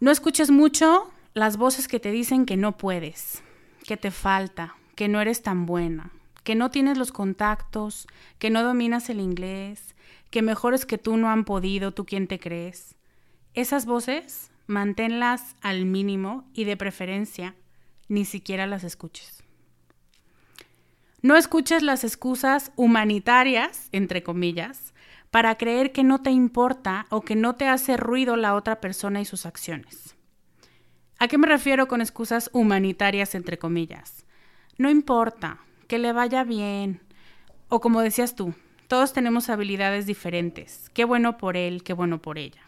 No 0.00 0.10
escuches 0.10 0.50
mucho 0.50 1.08
las 1.34 1.56
voces 1.56 1.86
que 1.86 2.00
te 2.00 2.10
dicen 2.10 2.46
que 2.46 2.56
no 2.56 2.76
puedes, 2.76 3.44
que 3.86 3.96
te 3.96 4.10
falta, 4.10 4.74
que 4.96 5.06
no 5.06 5.20
eres 5.20 5.40
tan 5.40 5.66
buena, 5.66 6.10
que 6.42 6.54
no 6.54 6.70
tienes 6.70 6.98
los 6.98 7.12
contactos, 7.12 8.06
que 8.38 8.50
no 8.50 8.62
dominas 8.62 9.10
el 9.10 9.20
inglés, 9.20 9.94
que 10.30 10.42
mejores 10.42 10.86
que 10.86 10.98
tú 10.98 11.16
no 11.16 11.30
han 11.30 11.44
podido, 11.44 11.92
tú 11.92 12.04
quién 12.06 12.26
te 12.26 12.38
crees. 12.38 12.96
Esas 13.54 13.86
voces, 13.86 14.50
manténlas 14.66 15.56
al 15.60 15.84
mínimo 15.84 16.44
y 16.52 16.64
de 16.64 16.76
preferencia, 16.76 17.54
ni 18.08 18.24
siquiera 18.24 18.66
las 18.66 18.84
escuches. 18.84 19.42
No 21.20 21.36
escuches 21.36 21.82
las 21.82 22.04
excusas 22.04 22.70
humanitarias, 22.76 23.88
entre 23.92 24.22
comillas, 24.22 24.94
para 25.30 25.56
creer 25.56 25.92
que 25.92 26.04
no 26.04 26.22
te 26.22 26.30
importa 26.30 27.06
o 27.10 27.22
que 27.22 27.34
no 27.36 27.56
te 27.56 27.66
hace 27.66 27.96
ruido 27.96 28.36
la 28.36 28.54
otra 28.54 28.80
persona 28.80 29.20
y 29.20 29.24
sus 29.24 29.44
acciones. 29.44 30.14
¿A 31.18 31.26
qué 31.26 31.36
me 31.36 31.48
refiero 31.48 31.88
con 31.88 32.00
excusas 32.00 32.48
humanitarias, 32.52 33.34
entre 33.34 33.58
comillas? 33.58 34.24
No 34.78 34.88
importa, 34.88 35.58
que 35.88 35.98
le 35.98 36.12
vaya 36.12 36.44
bien. 36.44 37.00
O 37.68 37.80
como 37.80 38.00
decías 38.00 38.36
tú, 38.36 38.54
todos 38.86 39.12
tenemos 39.12 39.50
habilidades 39.50 40.06
diferentes. 40.06 40.90
Qué 40.94 41.04
bueno 41.04 41.36
por 41.36 41.56
él, 41.56 41.82
qué 41.82 41.92
bueno 41.92 42.22
por 42.22 42.38
ella. 42.38 42.62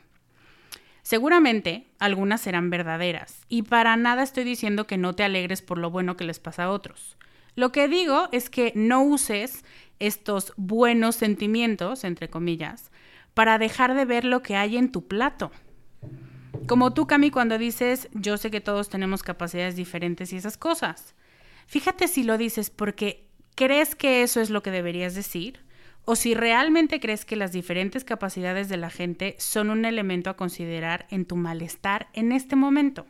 Seguramente 1.03 1.87
algunas 1.99 2.41
serán 2.41 2.71
verdaderas, 2.71 3.45
y 3.49 3.63
para 3.63 3.97
nada 3.97 4.23
estoy 4.23 4.45
diciendo 4.45 4.87
que 4.87 4.99
no 4.99 5.15
te 5.15 5.23
alegres 5.23 5.63
por 5.63 5.79
lo 5.79 5.91
bueno 5.91 6.17
que 6.17 6.25
les 6.25 6.39
pasa 6.39 6.65
a 6.65 6.71
otros. 6.71 7.17
Lo 7.57 7.73
que 7.73 7.89
digo 7.89 8.29
es 8.33 8.51
que 8.51 8.73
no 8.75 9.03
uses 9.03 9.65
estos 9.99 10.53
buenos 10.57 11.17
sentimientos, 11.17 12.05
entre 12.05 12.29
comillas, 12.29 12.91
para 13.35 13.59
dejar 13.59 13.95
de 13.95 14.05
ver 14.05 14.25
lo 14.25 14.43
que 14.43 14.57
hay 14.57 14.77
en 14.77 14.93
tu 14.93 15.07
plato. 15.07 15.51
Como 16.67 16.93
tú, 16.93 17.07
Cami, 17.07 17.31
cuando 17.31 17.59
dices, 17.59 18.09
yo 18.13 18.37
sé 18.37 18.51
que 18.51 18.61
todos 18.61 18.89
tenemos 18.89 19.23
capacidades 19.23 19.77
diferentes 19.77 20.33
y 20.33 20.37
esas 20.37 20.57
cosas. 20.57 21.15
Fíjate 21.71 22.09
si 22.09 22.25
lo 22.25 22.37
dices 22.37 22.69
porque 22.69 23.29
crees 23.55 23.95
que 23.95 24.25
eso 24.25 24.41
es 24.41 24.51
lo 24.51 24.61
que 24.61 24.73
deberías 24.73 25.15
decir 25.15 25.61
o 26.05 26.17
si 26.17 26.35
realmente 26.35 26.99
crees 26.99 27.25
que 27.25 27.37
las 27.37 27.53
diferentes 27.53 28.03
capacidades 28.03 28.69
de 28.69 28.77
la 28.77 28.91
gente 28.91 29.37
son 29.39 29.71
un 29.71 29.85
elemento 29.85 30.31
a 30.31 30.37
considerar 30.37 31.07
en 31.11 31.27
tu 31.27 31.37
malestar 31.37 32.09
en 32.13 32.33
este 32.33 32.57
momento. 32.57 33.07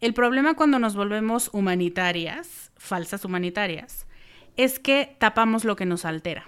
El 0.00 0.14
problema 0.14 0.54
cuando 0.54 0.78
nos 0.78 0.94
volvemos 0.94 1.50
humanitarias, 1.52 2.70
falsas 2.76 3.24
humanitarias, 3.24 4.06
es 4.56 4.78
que 4.78 5.16
tapamos 5.18 5.64
lo 5.64 5.74
que 5.74 5.86
nos 5.86 6.04
altera. 6.04 6.46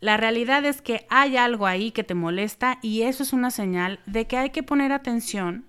La 0.00 0.16
realidad 0.16 0.64
es 0.64 0.80
que 0.80 1.06
hay 1.10 1.36
algo 1.36 1.66
ahí 1.66 1.90
que 1.90 2.02
te 2.02 2.14
molesta 2.14 2.78
y 2.80 3.02
eso 3.02 3.22
es 3.22 3.34
una 3.34 3.50
señal 3.50 4.00
de 4.06 4.26
que 4.26 4.38
hay 4.38 4.48
que 4.48 4.62
poner 4.62 4.92
atención 4.92 5.66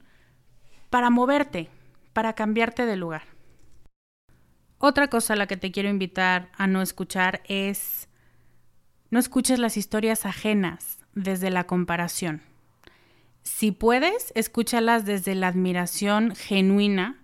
para 0.89 1.09
moverte, 1.09 1.67
para 2.13 2.31
cambiarte 2.31 2.85
de 2.85 2.95
lugar. 2.95 3.36
Otra 4.79 5.07
cosa 5.07 5.33
a 5.33 5.35
la 5.35 5.47
que 5.47 5.57
te 5.57 5.71
quiero 5.71 5.89
invitar 5.89 6.49
a 6.55 6.67
no 6.67 6.81
escuchar 6.81 7.41
es 7.47 8.07
no 9.09 9.17
escuches 9.19 9.57
las 9.57 9.75
historias 9.75 10.25
ajenas 10.25 10.99
desde 11.13 11.49
la 11.49 11.65
comparación. 11.65 12.43
Si 13.41 13.71
puedes, 13.71 14.31
escúchalas 14.35 15.05
desde 15.05 15.33
la 15.33 15.47
admiración 15.47 16.35
genuina 16.35 17.17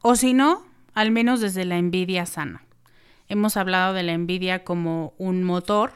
o 0.00 0.16
si 0.16 0.32
no, 0.32 0.66
al 0.94 1.12
menos 1.12 1.40
desde 1.40 1.64
la 1.64 1.76
envidia 1.76 2.26
sana. 2.26 2.64
Hemos 3.28 3.56
hablado 3.56 3.92
de 3.94 4.02
la 4.02 4.12
envidia 4.12 4.64
como 4.64 5.14
un 5.18 5.44
motor 5.44 5.92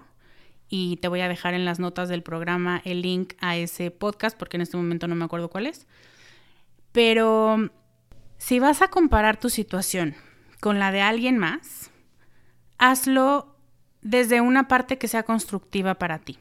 y 0.69 0.99
te 0.99 1.09
voy 1.09 1.21
a 1.21 1.29
dejar 1.29 1.55
en 1.55 1.65
las 1.65 1.81
notas 1.81 2.11
del 2.11 2.23
programa 2.23 2.81
el 2.85 3.03
link 3.03 3.33
a 3.41 3.57
ese 3.57 3.91
podcast 3.91 4.39
porque 4.39 4.57
en 4.57 4.61
este 4.61 4.77
momento 4.77 5.09
no 5.09 5.17
me 5.17 5.25
acuerdo 5.25 5.51
cuál 5.51 5.67
es. 5.67 5.87
Pero 6.93 7.71
si 8.39 8.61
vas 8.61 8.83
a 8.83 8.89
comparar 8.89 9.41
tu 9.41 9.51
situación 9.51 10.15
con 10.63 10.79
la 10.79 10.93
de 10.93 11.01
alguien 11.01 11.39
más, 11.39 11.91
hazlo 12.79 13.57
desde 14.01 14.41
una 14.41 14.69
parte 14.69 14.97
que 14.97 15.09
sea 15.09 15.25
constructiva 15.25 15.97
para 15.97 16.21
ti. 16.21 16.39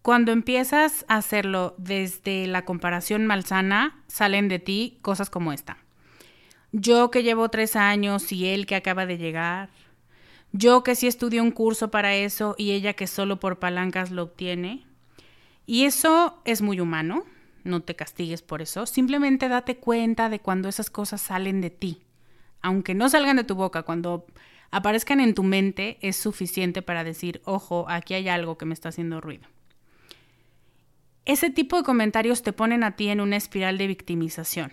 Cuando 0.00 0.30
empiezas 0.30 1.04
a 1.08 1.16
hacerlo 1.16 1.74
desde 1.76 2.46
la 2.46 2.64
comparación 2.64 3.26
malsana, 3.26 4.00
salen 4.06 4.46
de 4.46 4.60
ti 4.60 5.00
cosas 5.02 5.28
como 5.28 5.52
esta. 5.52 5.78
Yo 6.70 7.10
que 7.10 7.24
llevo 7.24 7.48
tres 7.48 7.74
años 7.74 8.30
y 8.30 8.46
él 8.46 8.64
que 8.64 8.76
acaba 8.76 9.06
de 9.06 9.18
llegar. 9.18 9.70
Yo 10.52 10.84
que 10.84 10.94
sí 10.94 11.08
estudié 11.08 11.40
un 11.40 11.50
curso 11.50 11.90
para 11.90 12.14
eso 12.14 12.54
y 12.56 12.70
ella 12.70 12.92
que 12.92 13.08
solo 13.08 13.40
por 13.40 13.58
palancas 13.58 14.12
lo 14.12 14.22
obtiene. 14.22 14.86
Y 15.66 15.82
eso 15.82 16.40
es 16.44 16.62
muy 16.62 16.78
humano, 16.78 17.24
no 17.64 17.80
te 17.80 17.96
castigues 17.96 18.42
por 18.42 18.62
eso, 18.62 18.86
simplemente 18.86 19.48
date 19.48 19.78
cuenta 19.78 20.28
de 20.28 20.38
cuando 20.38 20.68
esas 20.68 20.90
cosas 20.90 21.20
salen 21.20 21.60
de 21.60 21.70
ti. 21.70 22.02
Aunque 22.62 22.94
no 22.94 23.08
salgan 23.08 23.36
de 23.36 23.44
tu 23.44 23.54
boca, 23.54 23.82
cuando 23.82 24.26
aparezcan 24.70 25.20
en 25.20 25.34
tu 25.34 25.42
mente 25.42 25.98
es 26.00 26.16
suficiente 26.16 26.82
para 26.82 27.04
decir, 27.04 27.40
ojo, 27.44 27.86
aquí 27.88 28.14
hay 28.14 28.28
algo 28.28 28.58
que 28.58 28.66
me 28.66 28.74
está 28.74 28.90
haciendo 28.90 29.20
ruido. 29.20 29.46
Ese 31.24 31.50
tipo 31.50 31.76
de 31.76 31.82
comentarios 31.82 32.42
te 32.42 32.52
ponen 32.52 32.82
a 32.82 32.96
ti 32.96 33.08
en 33.08 33.20
una 33.20 33.36
espiral 33.36 33.76
de 33.76 33.86
victimización 33.86 34.72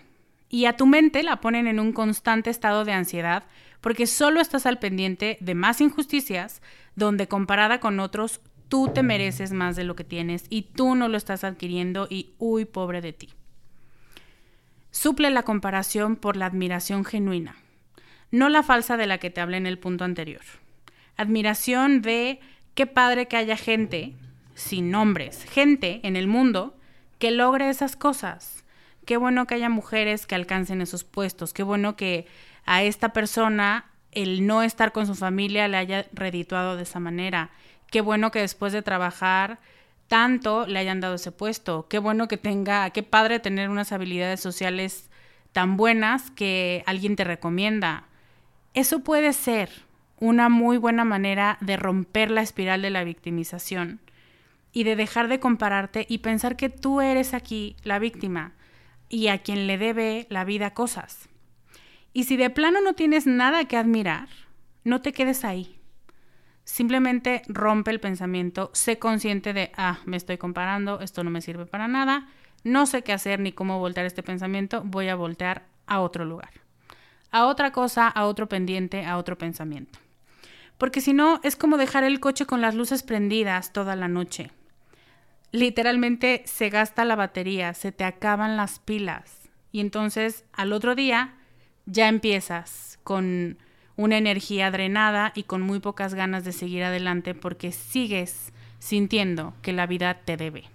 y 0.49 0.65
a 0.65 0.77
tu 0.77 0.85
mente 0.85 1.21
la 1.21 1.41
ponen 1.41 1.67
en 1.67 1.79
un 1.79 1.91
constante 1.91 2.49
estado 2.49 2.85
de 2.85 2.93
ansiedad 2.93 3.43
porque 3.81 4.07
solo 4.07 4.39
estás 4.39 4.65
al 4.65 4.79
pendiente 4.79 5.37
de 5.41 5.53
más 5.53 5.81
injusticias 5.81 6.61
donde 6.95 7.27
comparada 7.27 7.79
con 7.79 7.99
otros 7.99 8.39
tú 8.69 8.89
te 8.93 9.03
mereces 9.03 9.51
más 9.51 9.75
de 9.75 9.83
lo 9.83 9.95
que 9.95 10.03
tienes 10.03 10.45
y 10.49 10.63
tú 10.63 10.95
no 10.95 11.07
lo 11.07 11.17
estás 11.17 11.43
adquiriendo 11.43 12.07
y 12.09 12.33
uy, 12.37 12.65
pobre 12.65 13.01
de 13.01 13.13
ti. 13.13 13.29
Suple 14.91 15.29
la 15.29 15.43
comparación 15.43 16.15
por 16.15 16.37
la 16.37 16.45
admiración 16.45 17.03
genuina, 17.03 17.57
no 18.31 18.49
la 18.49 18.63
falsa 18.63 18.97
de 18.97 19.07
la 19.07 19.17
que 19.17 19.29
te 19.29 19.41
hablé 19.41 19.57
en 19.57 19.67
el 19.67 19.79
punto 19.79 20.03
anterior. 20.03 20.41
Admiración 21.17 22.01
de 22.01 22.39
qué 22.73 22.87
padre 22.87 23.27
que 23.27 23.37
haya 23.37 23.57
gente 23.57 24.13
sin 24.53 24.91
nombres, 24.91 25.45
gente 25.45 25.99
en 26.03 26.15
el 26.15 26.27
mundo 26.27 26.75
que 27.19 27.31
logre 27.31 27.69
esas 27.69 27.95
cosas. 27.95 28.63
Qué 29.05 29.17
bueno 29.17 29.45
que 29.45 29.55
haya 29.55 29.69
mujeres 29.69 30.25
que 30.25 30.35
alcancen 30.35 30.81
esos 30.81 31.03
puestos, 31.03 31.53
qué 31.53 31.63
bueno 31.63 31.95
que 31.95 32.25
a 32.65 32.83
esta 32.83 33.09
persona 33.13 33.85
el 34.11 34.47
no 34.47 34.63
estar 34.63 34.91
con 34.91 35.05
su 35.05 35.15
familia 35.15 35.67
le 35.67 35.77
haya 35.77 36.07
redituado 36.13 36.77
de 36.77 36.83
esa 36.83 36.99
manera. 36.99 37.51
Qué 37.91 38.01
bueno 38.01 38.31
que 38.31 38.39
después 38.39 38.73
de 38.73 38.81
trabajar 38.81 39.59
tanto 40.07 40.65
le 40.67 40.79
hayan 40.79 41.01
dado 41.01 41.15
ese 41.15 41.31
puesto. 41.31 41.87
Qué 41.87 41.99
bueno 41.99 42.27
que 42.27 42.37
tenga, 42.37 42.89
qué 42.89 43.03
padre 43.03 43.39
tener 43.39 43.69
unas 43.69 43.91
habilidades 43.91 44.39
sociales 44.39 45.09
tan 45.51 45.77
buenas 45.77 46.31
que 46.31 46.83
alguien 46.85 47.15
te 47.15 47.23
recomienda. 47.23 48.07
Eso 48.75 48.99
puede 48.99 49.31
ser 49.31 49.69
una 50.19 50.49
muy 50.49 50.77
buena 50.77 51.05
manera 51.05 51.57
de 51.61 51.77
romper 51.77 52.29
la 52.29 52.41
espiral 52.41 52.81
de 52.81 52.89
la 52.89 53.05
victimización 53.05 54.01
y 54.73 54.83
de 54.83 54.97
dejar 54.97 55.29
de 55.29 55.39
compararte 55.39 56.05
y 56.09 56.17
pensar 56.17 56.57
que 56.57 56.67
tú 56.69 56.99
eres 56.99 57.33
aquí 57.33 57.77
la 57.83 57.99
víctima 57.99 58.51
y 59.07 59.29
a 59.29 59.37
quien 59.37 59.65
le 59.65 59.77
debe 59.77 60.27
la 60.29 60.43
vida 60.43 60.73
cosas. 60.73 61.29
Y 62.11 62.25
si 62.25 62.35
de 62.35 62.49
plano 62.49 62.81
no 62.81 62.93
tienes 62.93 63.25
nada 63.25 63.63
que 63.63 63.77
admirar, 63.77 64.27
no 64.83 65.01
te 65.01 65.13
quedes 65.13 65.45
ahí. 65.45 65.79
Simplemente 66.65 67.43
rompe 67.47 67.91
el 67.91 68.01
pensamiento, 68.01 68.71
sé 68.73 68.99
consciente 68.99 69.53
de, 69.53 69.71
ah, 69.77 69.99
me 70.05 70.17
estoy 70.17 70.37
comparando, 70.37 70.99
esto 70.99 71.23
no 71.23 71.29
me 71.29 71.41
sirve 71.41 71.65
para 71.65 71.87
nada, 71.87 72.27
no 72.65 72.87
sé 72.87 73.03
qué 73.03 73.13
hacer 73.13 73.39
ni 73.39 73.53
cómo 73.53 73.79
voltear 73.79 74.05
este 74.05 74.21
pensamiento, 74.23 74.81
voy 74.83 75.07
a 75.07 75.15
voltear 75.15 75.65
a 75.87 76.01
otro 76.01 76.25
lugar, 76.25 76.49
a 77.35 77.47
otra 77.47 77.73
cosa, 77.73 78.07
a 78.07 78.27
otro 78.27 78.47
pendiente, 78.47 79.03
a 79.05 79.17
otro 79.17 79.37
pensamiento. 79.37 79.99
Porque 80.77 81.01
si 81.01 81.11
no, 81.11 81.41
es 81.43 81.57
como 81.57 81.75
dejar 81.75 82.05
el 82.05 82.21
coche 82.21 82.45
con 82.45 82.61
las 82.61 82.75
luces 82.75 83.03
prendidas 83.03 83.73
toda 83.73 83.97
la 83.97 84.07
noche. 84.07 84.51
Literalmente 85.51 86.43
se 86.45 86.69
gasta 86.69 87.03
la 87.03 87.17
batería, 87.17 87.73
se 87.73 87.91
te 87.91 88.05
acaban 88.05 88.55
las 88.55 88.79
pilas. 88.79 89.49
Y 89.73 89.81
entonces 89.81 90.45
al 90.53 90.71
otro 90.71 90.95
día 90.95 91.33
ya 91.85 92.07
empiezas 92.07 92.99
con 93.03 93.57
una 93.97 94.17
energía 94.17 94.71
drenada 94.71 95.33
y 95.35 95.43
con 95.43 95.61
muy 95.61 95.81
pocas 95.81 96.13
ganas 96.13 96.45
de 96.45 96.53
seguir 96.53 96.85
adelante 96.85 97.35
porque 97.35 97.73
sigues 97.73 98.53
sintiendo 98.79 99.53
que 99.61 99.73
la 99.73 99.87
vida 99.87 100.21
te 100.23 100.37
debe. 100.37 100.69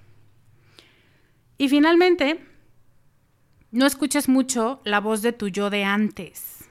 Y 1.56 1.70
finalmente, 1.70 2.49
no 3.72 3.86
escuches 3.86 4.28
mucho 4.28 4.80
la 4.84 5.00
voz 5.00 5.22
de 5.22 5.32
tu 5.32 5.48
yo 5.48 5.70
de 5.70 5.84
antes. 5.84 6.68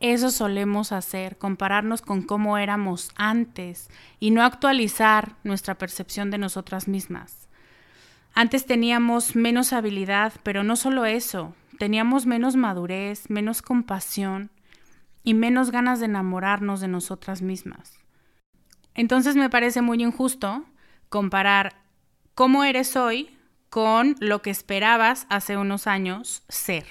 Eso 0.00 0.30
solemos 0.30 0.92
hacer, 0.92 1.38
compararnos 1.38 2.02
con 2.02 2.22
cómo 2.22 2.58
éramos 2.58 3.10
antes 3.16 3.88
y 4.20 4.30
no 4.30 4.42
actualizar 4.42 5.36
nuestra 5.44 5.76
percepción 5.76 6.30
de 6.30 6.38
nosotras 6.38 6.88
mismas. 6.88 7.48
Antes 8.34 8.66
teníamos 8.66 9.36
menos 9.36 9.72
habilidad, 9.72 10.32
pero 10.42 10.64
no 10.64 10.76
solo 10.76 11.04
eso, 11.04 11.54
teníamos 11.78 12.26
menos 12.26 12.56
madurez, 12.56 13.30
menos 13.30 13.62
compasión 13.62 14.50
y 15.22 15.34
menos 15.34 15.70
ganas 15.70 16.00
de 16.00 16.06
enamorarnos 16.06 16.80
de 16.80 16.88
nosotras 16.88 17.42
mismas. 17.42 17.98
Entonces 18.94 19.36
me 19.36 19.50
parece 19.50 19.82
muy 19.82 20.02
injusto 20.02 20.64
comparar 21.08 21.74
cómo 22.34 22.64
eres 22.64 22.96
hoy 22.96 23.36
con 23.74 24.14
lo 24.20 24.40
que 24.40 24.50
esperabas 24.50 25.26
hace 25.30 25.56
unos 25.56 25.88
años 25.88 26.44
ser. 26.48 26.86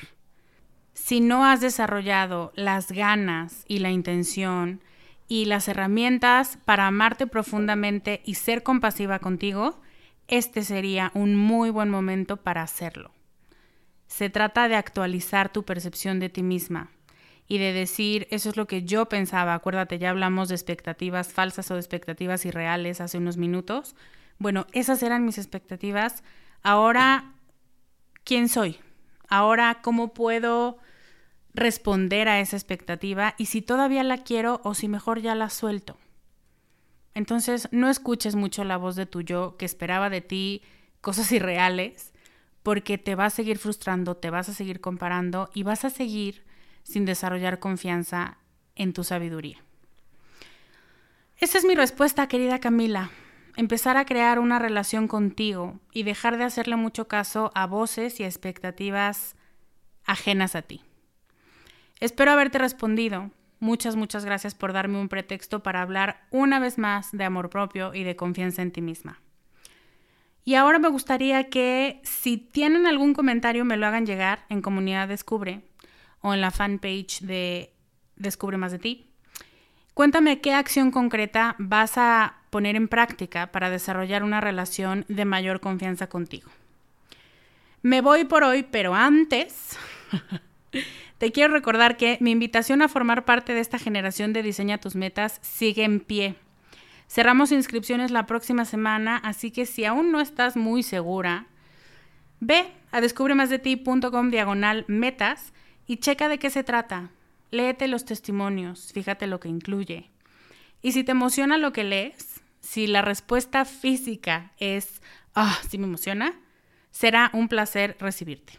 Si 0.93 1.21
no 1.21 1.45
has 1.45 1.61
desarrollado 1.61 2.51
las 2.57 2.91
ganas 2.91 3.63
y 3.69 3.79
la 3.79 3.89
intención 3.89 4.81
y 5.29 5.45
las 5.45 5.69
herramientas 5.69 6.57
para 6.65 6.87
amarte 6.87 7.25
profundamente 7.25 8.21
y 8.25 8.33
ser 8.33 8.63
compasiva 8.63 9.19
contigo, 9.19 9.79
este 10.27 10.61
sería 10.61 11.13
un 11.13 11.37
muy 11.37 11.69
buen 11.69 11.89
momento 11.89 12.35
para 12.35 12.63
hacerlo. 12.63 13.13
Se 14.07 14.29
trata 14.29 14.67
de 14.67 14.75
actualizar 14.75 15.53
tu 15.53 15.63
percepción 15.63 16.19
de 16.19 16.27
ti 16.27 16.43
misma, 16.43 16.91
y 17.47 17.59
de 17.59 17.71
decir, 17.71 18.27
eso 18.29 18.49
es 18.49 18.57
lo 18.57 18.67
que 18.67 18.83
yo 18.83 19.07
pensaba, 19.07 19.53
acuérdate, 19.53 19.99
ya 19.99 20.09
hablamos 20.09 20.49
de 20.49 20.55
expectativas 20.55 21.31
falsas 21.31 21.71
o 21.71 21.75
de 21.75 21.79
expectativas 21.79 22.45
irreales 22.45 22.99
hace 22.99 23.19
unos 23.19 23.37
minutos. 23.37 23.95
Bueno, 24.37 24.67
esas 24.73 25.01
eran 25.01 25.23
mis 25.23 25.37
expectativas. 25.37 26.23
Ahora, 26.63 27.33
¿quién 28.23 28.47
soy? 28.47 28.77
Ahora, 29.27 29.81
¿cómo 29.81 30.13
puedo 30.13 30.77
responder 31.53 32.29
a 32.29 32.39
esa 32.39 32.55
expectativa? 32.55 33.35
Y 33.37 33.47
si 33.47 33.61
todavía 33.61 34.03
la 34.03 34.19
quiero 34.19 34.61
o 34.63 34.73
si 34.73 34.87
mejor 34.87 35.19
ya 35.21 35.35
la 35.35 35.49
suelto. 35.49 35.97
Entonces, 37.13 37.67
no 37.71 37.89
escuches 37.89 38.35
mucho 38.35 38.63
la 38.63 38.77
voz 38.77 38.95
de 38.95 39.05
tu 39.05 39.21
yo 39.21 39.57
que 39.57 39.65
esperaba 39.65 40.09
de 40.09 40.21
ti 40.21 40.63
cosas 41.01 41.31
irreales, 41.33 42.13
porque 42.63 42.97
te 42.97 43.15
va 43.15 43.25
a 43.25 43.29
seguir 43.29 43.57
frustrando, 43.57 44.15
te 44.15 44.29
vas 44.29 44.47
a 44.47 44.53
seguir 44.53 44.79
comparando 44.79 45.49
y 45.53 45.63
vas 45.63 45.83
a 45.83 45.89
seguir 45.89 46.45
sin 46.83 47.03
desarrollar 47.03 47.59
confianza 47.59 48.37
en 48.75 48.93
tu 48.93 49.03
sabiduría. 49.03 49.61
Esa 51.37 51.57
es 51.57 51.65
mi 51.65 51.75
respuesta, 51.75 52.27
querida 52.29 52.59
Camila. 52.59 53.11
Empezar 53.55 53.97
a 53.97 54.05
crear 54.05 54.39
una 54.39 54.57
relación 54.57 55.07
contigo 55.07 55.79
y 55.91 56.03
dejar 56.03 56.37
de 56.37 56.43
hacerle 56.43 56.75
mucho 56.75 57.07
caso 57.07 57.51
a 57.53 57.67
voces 57.67 58.19
y 58.19 58.23
expectativas 58.23 59.35
ajenas 60.05 60.55
a 60.55 60.63
ti. 60.63 60.81
Espero 61.99 62.31
haberte 62.31 62.57
respondido. 62.57 63.29
Muchas, 63.59 63.95
muchas 63.95 64.25
gracias 64.25 64.55
por 64.55 64.73
darme 64.73 64.99
un 64.99 65.07
pretexto 65.07 65.61
para 65.61 65.81
hablar 65.81 66.25
una 66.31 66.59
vez 66.59 66.77
más 66.77 67.11
de 67.11 67.23
amor 67.23 67.49
propio 67.49 67.93
y 67.93 68.03
de 68.03 68.15
confianza 68.15 68.61
en 68.61 68.71
ti 68.71 68.81
misma. 68.81 69.21
Y 70.43 70.55
ahora 70.55 70.79
me 70.79 70.89
gustaría 70.89 71.49
que 71.49 72.01
si 72.03 72.37
tienen 72.37 72.87
algún 72.87 73.13
comentario 73.13 73.63
me 73.63 73.77
lo 73.77 73.87
hagan 73.87 74.05
llegar 74.05 74.45
en 74.49 74.61
Comunidad 74.61 75.07
Descubre 75.07 75.61
o 76.21 76.33
en 76.33 76.41
la 76.41 76.51
fanpage 76.51 77.21
de 77.21 77.73
Descubre 78.15 78.57
más 78.57 78.71
de 78.71 78.79
ti. 78.79 79.12
Cuéntame 79.93 80.41
qué 80.41 80.53
acción 80.53 80.89
concreta 80.89 81.55
vas 81.59 81.97
a 81.97 82.35
poner 82.49 82.75
en 82.75 82.87
práctica 82.87 83.51
para 83.51 83.69
desarrollar 83.69 84.23
una 84.23 84.41
relación 84.41 85.05
de 85.07 85.25
mayor 85.25 85.59
confianza 85.59 86.07
contigo. 86.07 86.49
Me 87.83 88.01
voy 88.01 88.25
por 88.25 88.43
hoy, 88.43 88.63
pero 88.63 88.95
antes 88.95 89.77
te 91.19 91.31
quiero 91.31 91.53
recordar 91.53 91.97
que 91.97 92.17
mi 92.21 92.31
invitación 92.31 92.81
a 92.81 92.89
formar 92.89 93.25
parte 93.25 93.53
de 93.53 93.59
esta 93.59 93.77
generación 93.77 94.33
de 94.33 94.41
Diseña 94.41 94.79
tus 94.79 94.95
metas 94.95 95.39
sigue 95.41 95.83
en 95.83 95.99
pie. 95.99 96.35
Cerramos 97.07 97.51
inscripciones 97.51 98.09
la 98.09 98.25
próxima 98.25 98.65
semana, 98.65 99.17
así 99.17 99.51
que 99.51 99.67
si 99.67 99.85
aún 99.85 100.11
no 100.11 100.21
estás 100.21 100.55
muy 100.55 100.81
segura, 100.81 101.45
ve 102.39 102.71
a 102.91 103.01
descubremasdeti.com 103.01 104.31
diagonal 104.31 104.85
metas 104.87 105.53
y 105.85 105.97
checa 105.97 106.29
de 106.29 106.39
qué 106.39 106.49
se 106.49 106.63
trata. 106.63 107.11
Léete 107.53 107.87
los 107.87 108.03
testimonios, 108.03 108.91
fíjate 108.93 109.27
lo 109.27 109.39
que 109.39 109.47
incluye. 109.47 110.09
Y 110.81 110.93
si 110.93 111.03
te 111.03 111.11
emociona 111.11 111.59
lo 111.59 111.71
que 111.71 111.83
lees, 111.83 112.41
si 112.61 112.87
la 112.87 113.03
respuesta 113.03 113.63
física 113.63 114.53
es, 114.57 115.03
ah, 115.35 115.55
sí 115.69 115.77
me 115.77 115.85
emociona, 115.85 116.33
será 116.89 117.29
un 117.31 117.47
placer 117.47 117.95
recibirte. 117.99 118.53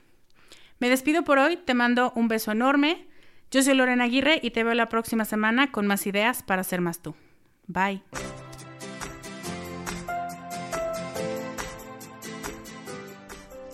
Me 0.79 0.89
despido 0.89 1.25
por 1.25 1.39
hoy, 1.39 1.57
te 1.57 1.75
mando 1.75 2.13
un 2.15 2.29
beso 2.29 2.53
enorme. 2.53 3.09
Yo 3.51 3.65
soy 3.65 3.75
Lorena 3.75 4.05
Aguirre 4.05 4.39
y 4.41 4.53
te 4.53 4.63
veo 4.63 4.75
la 4.75 4.89
próxima 4.89 5.25
semana 5.25 5.73
con 5.73 5.89
más 5.89 6.07
ideas 6.07 6.45
para 6.45 6.63
ser 6.63 6.81
más 6.81 7.03
tú. 7.03 7.17
Bye. 7.67 8.01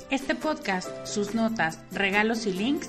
Este 0.08 0.34
podcast, 0.34 1.06
sus 1.06 1.34
notas, 1.34 1.78
regalos 1.92 2.46
y 2.46 2.54
links 2.54 2.88